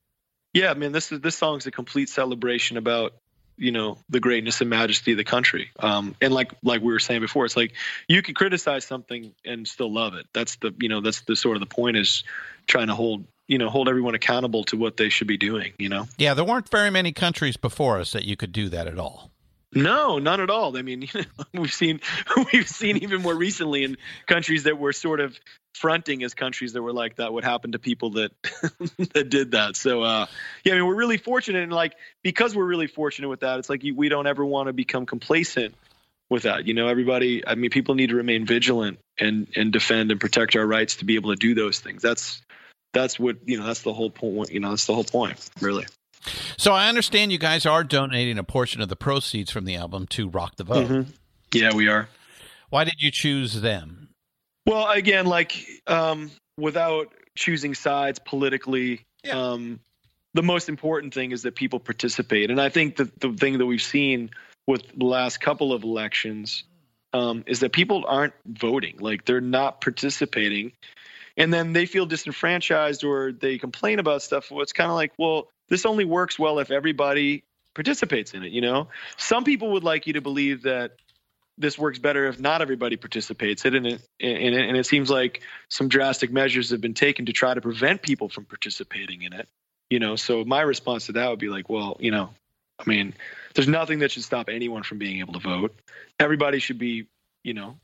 [0.53, 3.14] yeah, man, this is this song's a complete celebration about
[3.58, 5.72] you know the greatness and majesty of the country.
[5.80, 7.74] Um, and like like we were saying before, it's like
[8.08, 10.28] you can criticize something and still love it.
[10.34, 12.24] That's the you know that's the sort of the point is
[12.68, 15.89] trying to hold you know hold everyone accountable to what they should be doing you
[15.89, 16.07] know?
[16.17, 19.31] Yeah there weren't very many countries before us that you could do that at all.
[19.73, 20.77] No none at all.
[20.77, 21.99] I mean you know, we've seen
[22.53, 25.37] we've seen even more recently in countries that were sort of
[25.73, 28.31] fronting as countries that were like that what happened to people that
[29.13, 29.75] that did that.
[29.75, 30.25] So uh
[30.63, 33.69] yeah i mean we're really fortunate and like because we're really fortunate with that it's
[33.69, 35.75] like we don't ever want to become complacent
[36.29, 36.87] with that you know?
[36.87, 40.97] Everybody i mean people need to remain vigilant and and defend and protect our rights
[40.97, 42.01] to be able to do those things.
[42.01, 42.41] That's
[42.95, 45.85] that's what you know that's the whole point you know that's the whole point really.
[46.57, 50.07] So i understand you guys are donating a portion of the proceeds from the album
[50.07, 50.87] to rock the vote.
[50.87, 51.11] Mm-hmm.
[51.53, 52.09] yeah we are.
[52.69, 54.09] Why did you choose them?
[54.65, 59.33] Well again like um, without choosing sides politically yeah.
[59.33, 59.79] um,
[60.33, 62.49] the most important thing is that people participate.
[62.49, 64.31] And i think that the thing that we've seen
[64.65, 66.63] with the last couple of elections
[67.13, 68.95] um, is that people aren't voting.
[68.99, 70.71] Like they're not participating
[71.38, 74.51] and then they feel disenfranchised or they complain about stuff.
[74.51, 78.51] Well, it's kind of like, well, this only works well if everybody participates in it.
[78.51, 80.93] You know, some people would like you to believe that
[81.57, 83.86] this works better if not everybody participates in it,
[84.19, 87.61] in it, and it seems like some drastic measures have been taken to try to
[87.61, 89.47] prevent people from participating in it.
[89.89, 92.31] You know, so my response to that would be like, well, you know,
[92.79, 93.13] I mean,
[93.53, 95.79] there's nothing that should stop anyone from being able to vote.
[96.19, 97.07] Everybody should be,
[97.43, 97.77] you know,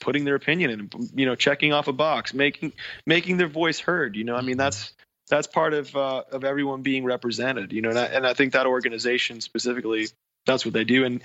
[0.00, 2.72] putting their opinion in, you know, checking off a box, making
[3.06, 4.16] making their voice heard.
[4.16, 4.92] You know, I mean, that's
[5.28, 7.72] that's part of uh, of everyone being represented.
[7.72, 10.08] You know, and I, and I think that organization specifically,
[10.46, 11.04] that's what they do.
[11.04, 11.22] And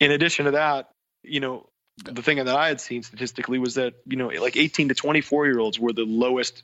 [0.00, 0.90] in addition to that,
[1.22, 1.68] you know,
[2.02, 5.46] the thing that I had seen statistically was that you know, like 18 to 24
[5.46, 6.62] year olds were the lowest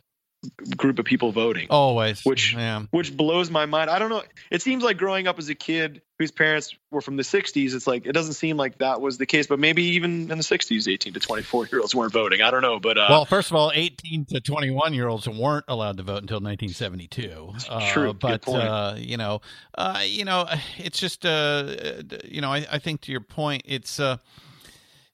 [0.76, 1.66] group of people voting.
[1.70, 2.24] Always.
[2.24, 2.84] Which yeah.
[2.90, 3.90] which blows my mind.
[3.90, 4.22] I don't know.
[4.50, 7.86] It seems like growing up as a kid whose parents were from the 60s, it's
[7.86, 10.90] like it doesn't seem like that was the case, but maybe even in the 60s
[10.90, 12.42] 18 to 24 year olds weren't voting.
[12.42, 15.64] I don't know, but uh, Well, first of all, 18 to 21 year olds weren't
[15.68, 17.52] allowed to vote until 1972.
[17.68, 18.12] Uh, true.
[18.12, 19.40] But uh, you know,
[19.76, 20.46] uh, you know,
[20.78, 21.74] it's just uh,
[22.24, 24.18] you know, I, I think to your point, it's uh,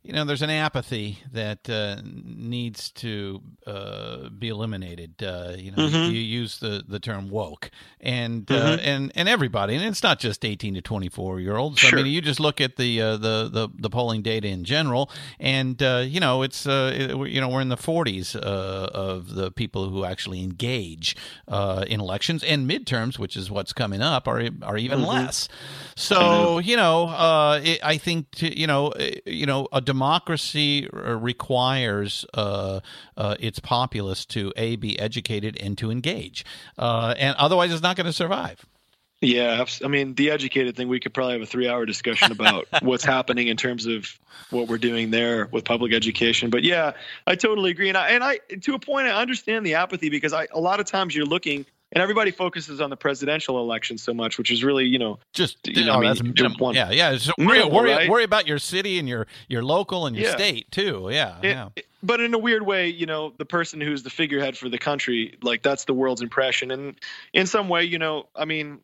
[0.07, 5.21] you know, there's an apathy that uh, needs to uh, be eliminated.
[5.21, 6.13] Uh, you know, mm-hmm.
[6.13, 8.89] you use the, the term woke, and uh, mm-hmm.
[8.89, 11.81] and and everybody, and it's not just 18 to 24 year olds.
[11.81, 11.99] Sure.
[11.99, 15.11] I mean, you just look at the uh, the, the the polling data in general,
[15.41, 19.91] and uh, you know, it's it, you know we're in the 40s of the people
[19.91, 21.17] who actually engage
[21.49, 25.09] in elections and midterms, which is what's coming up, are are even mm-hmm.
[25.09, 25.49] less.
[25.97, 28.93] So you know, it, I think to, you know,
[29.25, 32.81] you know a democracy uh, requires uh,
[33.17, 36.45] uh, its populace to a be educated and to engage,
[36.77, 38.67] uh, and otherwise it's not going to survive.
[39.23, 40.89] Yeah, I mean the educated thing.
[40.89, 44.07] We could probably have a three-hour discussion about what's happening in terms of
[44.51, 46.51] what we're doing there with public education.
[46.51, 46.93] But yeah,
[47.27, 50.35] I totally agree, and I, and I to a point I understand the apathy because
[50.35, 51.65] I a lot of times you're looking
[51.97, 55.67] and everybody focuses on the presidential election so much, which is really, you know, just
[55.67, 56.75] you know, I mean, one.
[56.75, 57.17] yeah, yeah.
[57.17, 58.11] So worry, minimal, worry, right?
[58.11, 60.37] worry, about your city and your your local and your yeah.
[60.37, 61.09] state too.
[61.11, 61.69] Yeah, it, yeah.
[61.75, 64.77] It, but in a weird way, you know, the person who's the figurehead for the
[64.77, 67.01] country, like that's the world's impression, and
[67.33, 68.81] in some way, you know, I mean,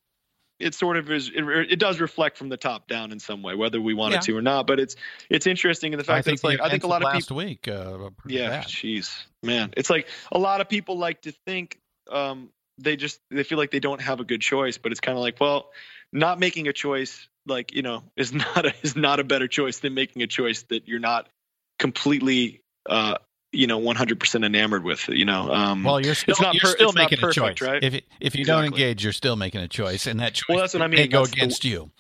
[0.58, 1.28] it sort of is.
[1.34, 4.20] It, it does reflect from the top down in some way, whether we want yeah.
[4.20, 4.66] it to or not.
[4.66, 4.96] But it's
[5.28, 7.36] it's interesting in the fact I that it's like I think a lot of people
[7.36, 7.76] last people.
[7.76, 8.08] week.
[8.08, 11.78] Uh, yeah, jeez, man, it's like a lot of people like to think
[12.10, 12.48] um,
[12.78, 15.22] they just they feel like they don't have a good choice but it's kind of
[15.22, 15.70] like well
[16.12, 19.80] not making a choice like you know is not a, is not a better choice
[19.80, 21.28] than making a choice that you're not
[21.78, 23.16] completely uh
[23.52, 27.18] you know 100% enamored with you know um well you're still, you're per, still making
[27.18, 27.60] perfect, a choice.
[27.60, 27.84] right?
[27.84, 28.44] If if you exactly.
[28.44, 31.00] don't engage you're still making a choice and that choice well that's what i mean
[31.00, 31.90] may go against the, you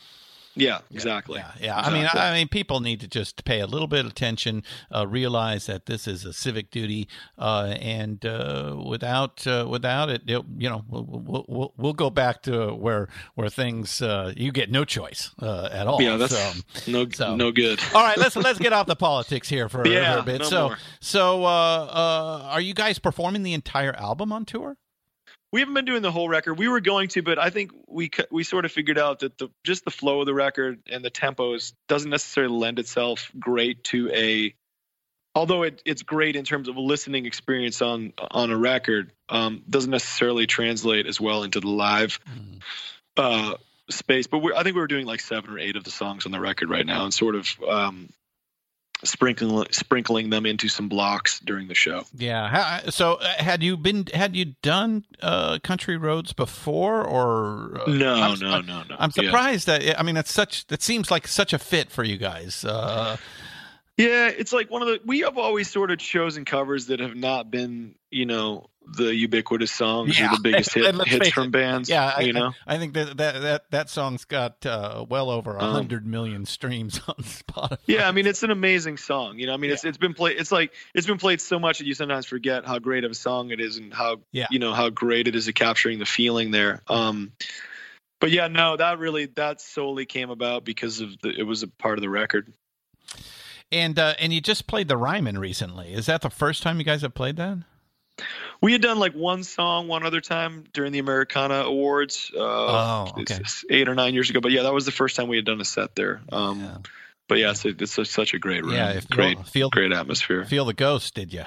[0.54, 1.38] Yeah, exactly.
[1.38, 1.80] Yeah, yeah.
[1.80, 4.62] I mean, I, I, mean, people need to just pay a little bit of attention,
[4.94, 10.22] uh, realize that this is a civic duty, uh, and uh, without uh, without it,
[10.26, 14.70] it, you know, we'll, we'll, we'll go back to where where things uh, you get
[14.70, 16.02] no choice uh, at all.
[16.02, 16.52] Yeah, that's so,
[16.86, 17.34] no so.
[17.34, 17.80] no good.
[17.94, 20.40] all right, let's let's get off the politics here for, yeah, for a bit.
[20.40, 20.78] No so more.
[21.00, 24.76] so are you guys performing the entire album on tour?
[25.52, 26.54] We haven't been doing the whole record.
[26.54, 29.48] We were going to, but I think we we sort of figured out that the
[29.64, 34.10] just the flow of the record and the tempos doesn't necessarily lend itself great to
[34.12, 34.54] a.
[35.34, 39.62] Although it, it's great in terms of a listening experience on on a record, um,
[39.68, 42.60] doesn't necessarily translate as well into the live mm.
[43.16, 43.56] uh,
[43.88, 44.26] space.
[44.26, 46.40] But I think we were doing like seven or eight of the songs on the
[46.40, 48.08] record right now, and sort of um,
[49.04, 52.04] sprinkling sprinkling them into some blocks during the show.
[52.16, 52.90] Yeah.
[52.90, 58.14] So uh, had you been had you done uh, country roads before or uh, no,
[58.14, 58.96] I'm, no, no, no.
[58.98, 59.78] I'm surprised yeah.
[59.78, 62.64] that I mean that's such that seems like such a fit for you guys.
[62.64, 63.16] Uh,
[63.96, 67.14] yeah, it's like one of the we have always sort of chosen covers that have
[67.14, 70.26] not been, you know, the ubiquitous songs yeah.
[70.26, 71.90] or the biggest hit, hits from bands.
[71.90, 72.52] Yeah, you I, know.
[72.66, 76.04] I, I, think that that that that song's got uh, well over a um, hundred
[76.04, 77.76] um, million streams on Spotify.
[77.86, 79.38] Yeah, I mean it's an amazing song.
[79.38, 79.74] You know, I mean yeah.
[79.74, 80.38] it's it's been played.
[80.38, 83.14] It's like it's been played so much that you sometimes forget how great of a
[83.14, 84.46] song it is and how yeah.
[84.50, 86.82] you know how great it is at capturing the feeling there.
[86.88, 87.32] Um,
[88.20, 91.68] but yeah, no, that really that solely came about because of the, it was a
[91.68, 92.52] part of the record.
[93.72, 95.92] And uh, and you just played the Ryman recently.
[95.92, 97.58] Is that the first time you guys have played that?
[98.60, 102.30] We had done like one song one other time during the Americana Awards.
[102.34, 103.40] Uh, oh, okay.
[103.70, 105.60] Eight or nine years ago, but yeah, that was the first time we had done
[105.60, 106.20] a set there.
[106.30, 106.76] Um, yeah.
[107.28, 108.74] But yeah, it's, it's, such a great room.
[108.74, 110.44] Yeah, great, feel, great atmosphere.
[110.44, 111.44] Feel the ghost, did you?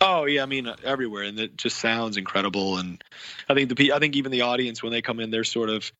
[0.00, 2.78] Oh yeah, I mean uh, everywhere, and it just sounds incredible.
[2.78, 3.02] And
[3.48, 5.90] I think the I think even the audience when they come in, they're sort of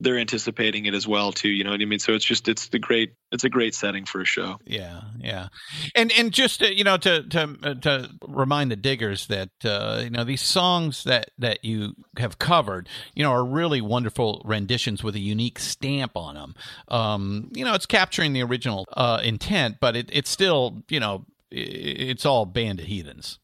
[0.00, 1.98] they're anticipating it as well too you know what i mean?
[1.98, 4.58] So it's just it's the great it's a great setting for a show.
[4.64, 5.48] Yeah yeah.
[5.94, 10.00] And and just uh, you know to to uh, to remind the diggers that uh,
[10.04, 15.04] you know these songs that that you have covered you know are really wonderful renditions
[15.04, 16.54] with a unique stamp on them
[16.88, 21.24] um you know it's capturing the original uh intent but it, it's still you know
[21.50, 23.38] it's all band of heathens.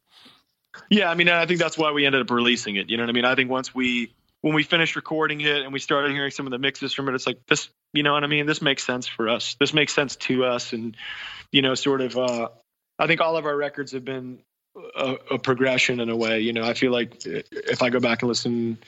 [0.91, 3.11] Yeah i mean i think that's why we ended up releasing it you know what
[3.11, 3.25] i mean?
[3.25, 4.15] I think once we
[4.47, 7.17] when we finished recording it and we started hearing some of the mixes from it,
[7.17, 8.47] it's like this, you know what I mean?
[8.47, 9.57] This makes sense for us.
[9.59, 10.73] This makes sense to us.
[10.73, 10.97] And,
[11.51, 12.51] you know, sort of, uh,
[12.97, 14.39] I think all of our records have been
[14.97, 16.39] a, a progression in a way.
[16.43, 18.79] You know, I feel like if I go back and listen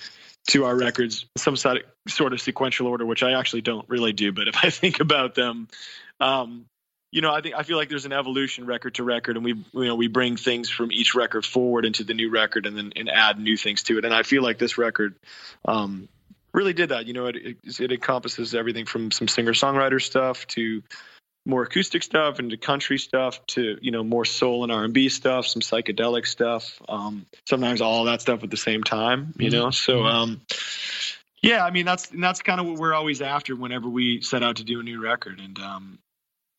[0.51, 4.47] to our records, some sort of sequential order, which I actually don't really do, but
[4.47, 5.67] if I think about them,
[6.21, 6.67] um,
[7.11, 9.55] you know, I think I feel like there's an evolution record to record, and we
[9.55, 12.93] you know we bring things from each record forward into the new record, and then
[12.97, 14.05] and add new things to it.
[14.05, 15.15] And I feel like this record
[15.65, 16.09] um,
[16.53, 17.07] really did that.
[17.07, 20.83] You know, it, it, it encompasses everything from some singer songwriter stuff to
[21.47, 25.47] more acoustic stuff and to country stuff to you know more soul and R&B stuff,
[25.47, 26.81] some psychedelic stuff.
[26.91, 29.33] Um, sometimes all that stuff at the same time.
[29.39, 30.01] You know, so.
[30.01, 30.07] Mm-hmm.
[30.07, 30.41] Um,
[31.41, 34.57] yeah, I mean that's that's kind of what we're always after whenever we set out
[34.57, 35.99] to do a new record, and um,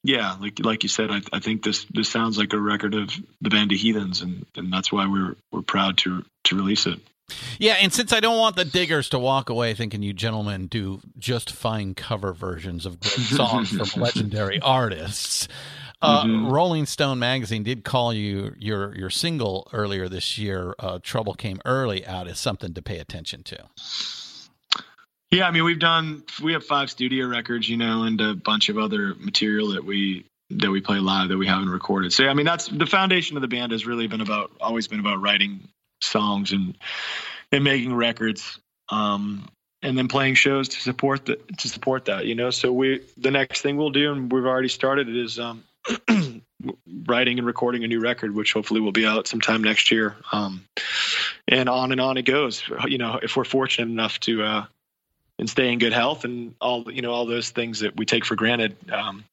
[0.04, 3.12] yeah, like like you said, I, I think this this sounds like a record of
[3.41, 7.00] the band of Heathens, and, and that's why we're we're proud to to release it.
[7.60, 11.02] Yeah, and since I don't want the diggers to walk away thinking you gentlemen do
[11.18, 15.47] just fine cover versions of great songs from legendary artists,
[16.02, 16.50] uh, mm-hmm.
[16.50, 21.60] Rolling Stone magazine did call you your your single earlier this year, uh, "Trouble Came
[21.66, 23.66] Early," out as something to pay attention to.
[25.32, 28.69] Yeah, I mean, we've done we have five studio records, you know, and a bunch
[28.69, 32.11] of other material that we that we play live that we haven't recorded.
[32.11, 34.99] So, I mean, that's the foundation of the band has really been about always been
[34.99, 35.67] about writing
[36.01, 36.75] songs and
[37.51, 38.59] and making records,
[38.89, 39.47] um,
[39.84, 42.49] and then playing shows to support to support that, you know.
[42.49, 45.63] So we the next thing we'll do, and we've already started it, is um,
[47.05, 50.15] writing and recording a new record, which hopefully will be out sometime next year.
[50.32, 50.65] Um,
[51.47, 52.63] and on and on it goes.
[52.88, 54.65] You know, if we're fortunate enough to uh,
[55.39, 58.25] and stay in good health and all you know all those things that we take
[58.25, 59.23] for granted um,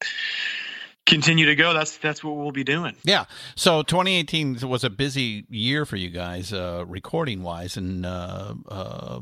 [1.07, 1.73] continue to go.
[1.73, 2.95] That's that's what we'll be doing.
[3.03, 3.25] Yeah.
[3.55, 9.21] So 2018 was a busy year for you guys uh, recording wise and uh, uh,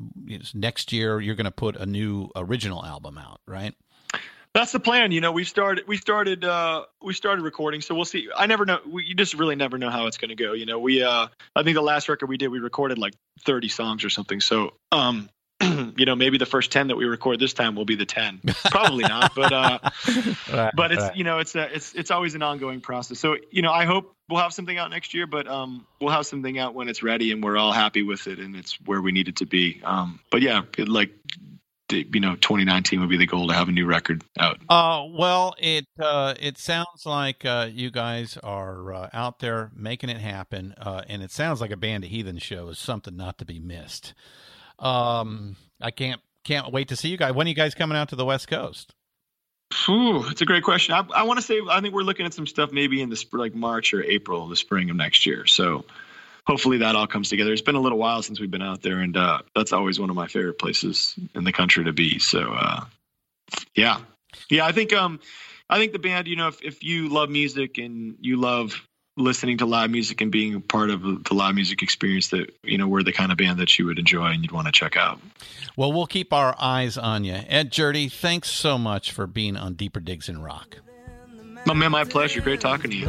[0.53, 3.73] next year you're going to put a new original album out right?
[4.53, 5.11] That's the plan.
[5.11, 8.29] You know we started we started uh, we started recording so we'll see.
[8.35, 10.53] I never know we, you just really never know how it's going to go.
[10.53, 13.69] You know we uh, i think the last record we did we recorded like 30
[13.69, 14.41] songs or something.
[14.41, 15.29] So um
[15.97, 18.41] you know, maybe the first 10 that we record this time will be the 10.
[18.65, 19.79] Probably not, but, uh,
[20.51, 21.15] right, but it's, right.
[21.15, 23.19] you know, it's, a, it's, it's always an ongoing process.
[23.19, 26.25] So, you know, I hope we'll have something out next year, but, um, we'll have
[26.25, 29.11] something out when it's ready and we're all happy with it and it's where we
[29.11, 29.81] need it to be.
[29.83, 31.11] Um, but yeah, it, like
[31.91, 34.59] you know 2019 would be the goal to have a new record out.
[34.69, 40.09] Uh, well, it uh, it sounds like uh, you guys are uh, out there making
[40.09, 43.37] it happen, uh, and it sounds like a band of heathen show is something not
[43.37, 44.13] to be missed.
[44.79, 47.33] Um, I can't can't wait to see you guys.
[47.33, 48.93] When are you guys coming out to the West Coast?
[49.89, 50.93] Ooh, it's a great question.
[50.93, 53.15] I, I want to say I think we're looking at some stuff maybe in the
[53.17, 55.45] sp- like March or April, the spring of next year.
[55.47, 55.85] So
[56.45, 57.51] hopefully that all comes together.
[57.51, 60.09] It's been a little while since we've been out there, and uh, that's always one
[60.09, 62.19] of my favorite places in the country to be.
[62.19, 62.85] So uh,
[63.75, 63.99] yeah,
[64.49, 64.65] yeah.
[64.65, 65.19] I think um,
[65.69, 66.27] I think the band.
[66.27, 68.87] You know, if if you love music and you love
[69.17, 72.87] listening to live music and being part of the live music experience that you know
[72.87, 75.19] we're the kind of band that you would enjoy and you'd want to check out.
[75.75, 79.73] Well we'll keep our eyes on you ed Jurdi, thanks so much for being on
[79.73, 80.77] deeper digs in rock.
[81.65, 82.41] My man my pleasure.
[82.41, 83.05] Great talking to you.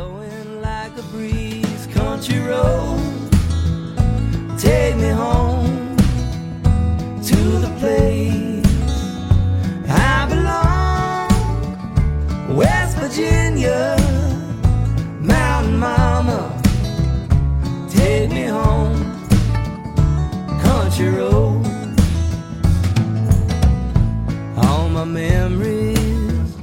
[1.92, 3.30] Country road,
[4.58, 5.96] take me home
[7.22, 8.66] to the place
[9.88, 11.28] I belong.
[12.56, 14.15] West Virginia
[20.96, 21.62] country road.
[24.56, 26.54] All my memories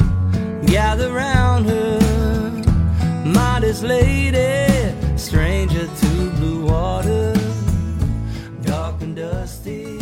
[0.65, 7.33] gather round her, modest lady, stranger to blue water,
[8.61, 9.99] dark and dusty.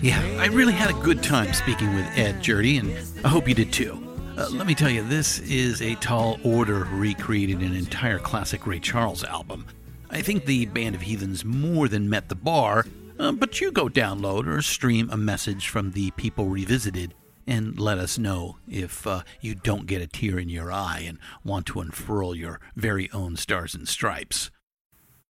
[0.00, 2.90] Yeah, I really had a good time speaking with Ed Jurdi, and
[3.24, 4.00] I hope you did too.
[4.38, 8.80] Uh, let me tell you, this is a tall order recreated an entire classic Ray
[8.80, 9.66] Charles album.
[10.10, 12.86] I think the Band of Heathens more than met the bar,
[13.18, 17.14] uh, but you go download or stream a message from the People Revisited
[17.46, 21.18] and let us know if uh, you don't get a tear in your eye and
[21.44, 24.50] want to unfurl your very own Stars and Stripes.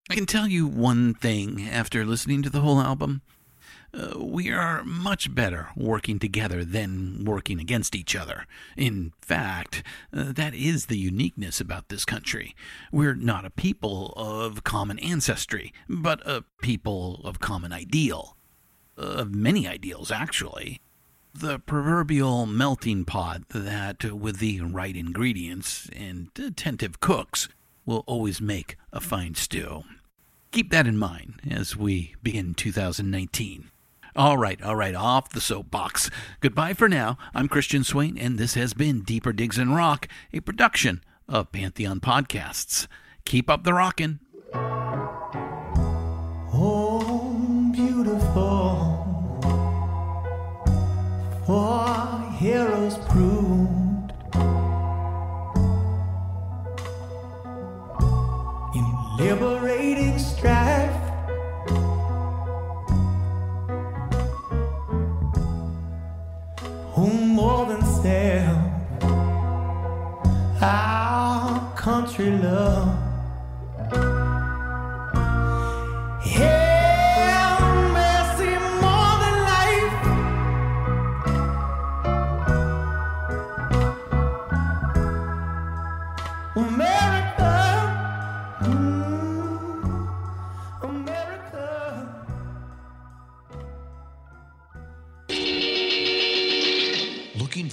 [0.09, 3.21] I can tell you one thing after listening to the whole album.
[3.95, 8.45] Uh, we are much better working together than working against each other.
[8.75, 9.83] In fact,
[10.13, 12.55] uh, that is the uniqueness about this country.
[12.91, 18.35] We're not a people of common ancestry, but a people of common ideal.
[18.97, 20.81] Of many ideals, actually.
[21.33, 27.47] The proverbial melting pot that, with the right ingredients and attentive cooks,
[27.85, 29.83] will always make a fine stew.
[30.51, 33.69] Keep that in mind as we begin 2019.
[34.17, 36.09] All right, all right, off the soapbox.
[36.39, 37.17] Goodbye for now.
[37.33, 41.99] I'm Christian Swain, and this has been Deeper Digs in Rock, a production of Pantheon
[41.99, 42.87] Podcasts.
[43.25, 44.21] Keep up the rockin'.
[46.53, 49.41] Oh, beautiful,
[51.45, 54.13] for heroes proved
[58.73, 59.84] in liberating
[70.61, 73.04] our country love.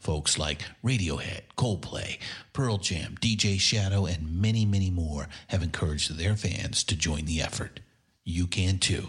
[0.00, 2.18] Folks like Radiohead, Coldplay,
[2.54, 7.42] Pearl Jam, DJ Shadow, and many, many more have encouraged their fans to join the
[7.42, 7.80] effort.
[8.24, 9.08] You can too.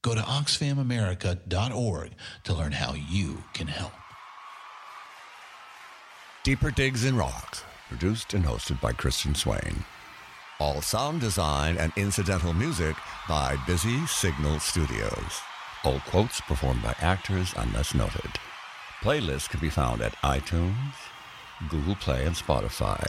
[0.00, 2.12] Go to oxfamamerica.org
[2.44, 3.92] to learn how you can help.
[6.44, 7.58] Deeper Digs in Rock,
[7.88, 9.84] produced and hosted by Christian Swain.
[10.60, 12.94] All sound design and incidental music
[13.28, 15.40] by Busy Signal Studios.
[15.82, 18.30] All quotes performed by actors unless noted.
[19.02, 20.94] Playlists can be found at iTunes,
[21.68, 23.08] Google Play, and Spotify.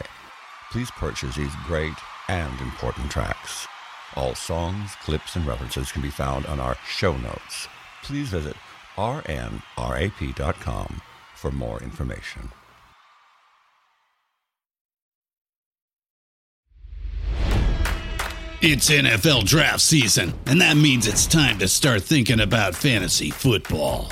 [0.72, 1.96] Please purchase these great
[2.28, 3.68] and important tracks.
[4.16, 7.68] All songs, clips, and references can be found on our show notes.
[8.04, 8.56] Please visit
[8.98, 9.62] rnrap.com
[11.34, 12.52] for more information.
[18.62, 24.12] It's NFL draft season, and that means it's time to start thinking about fantasy football.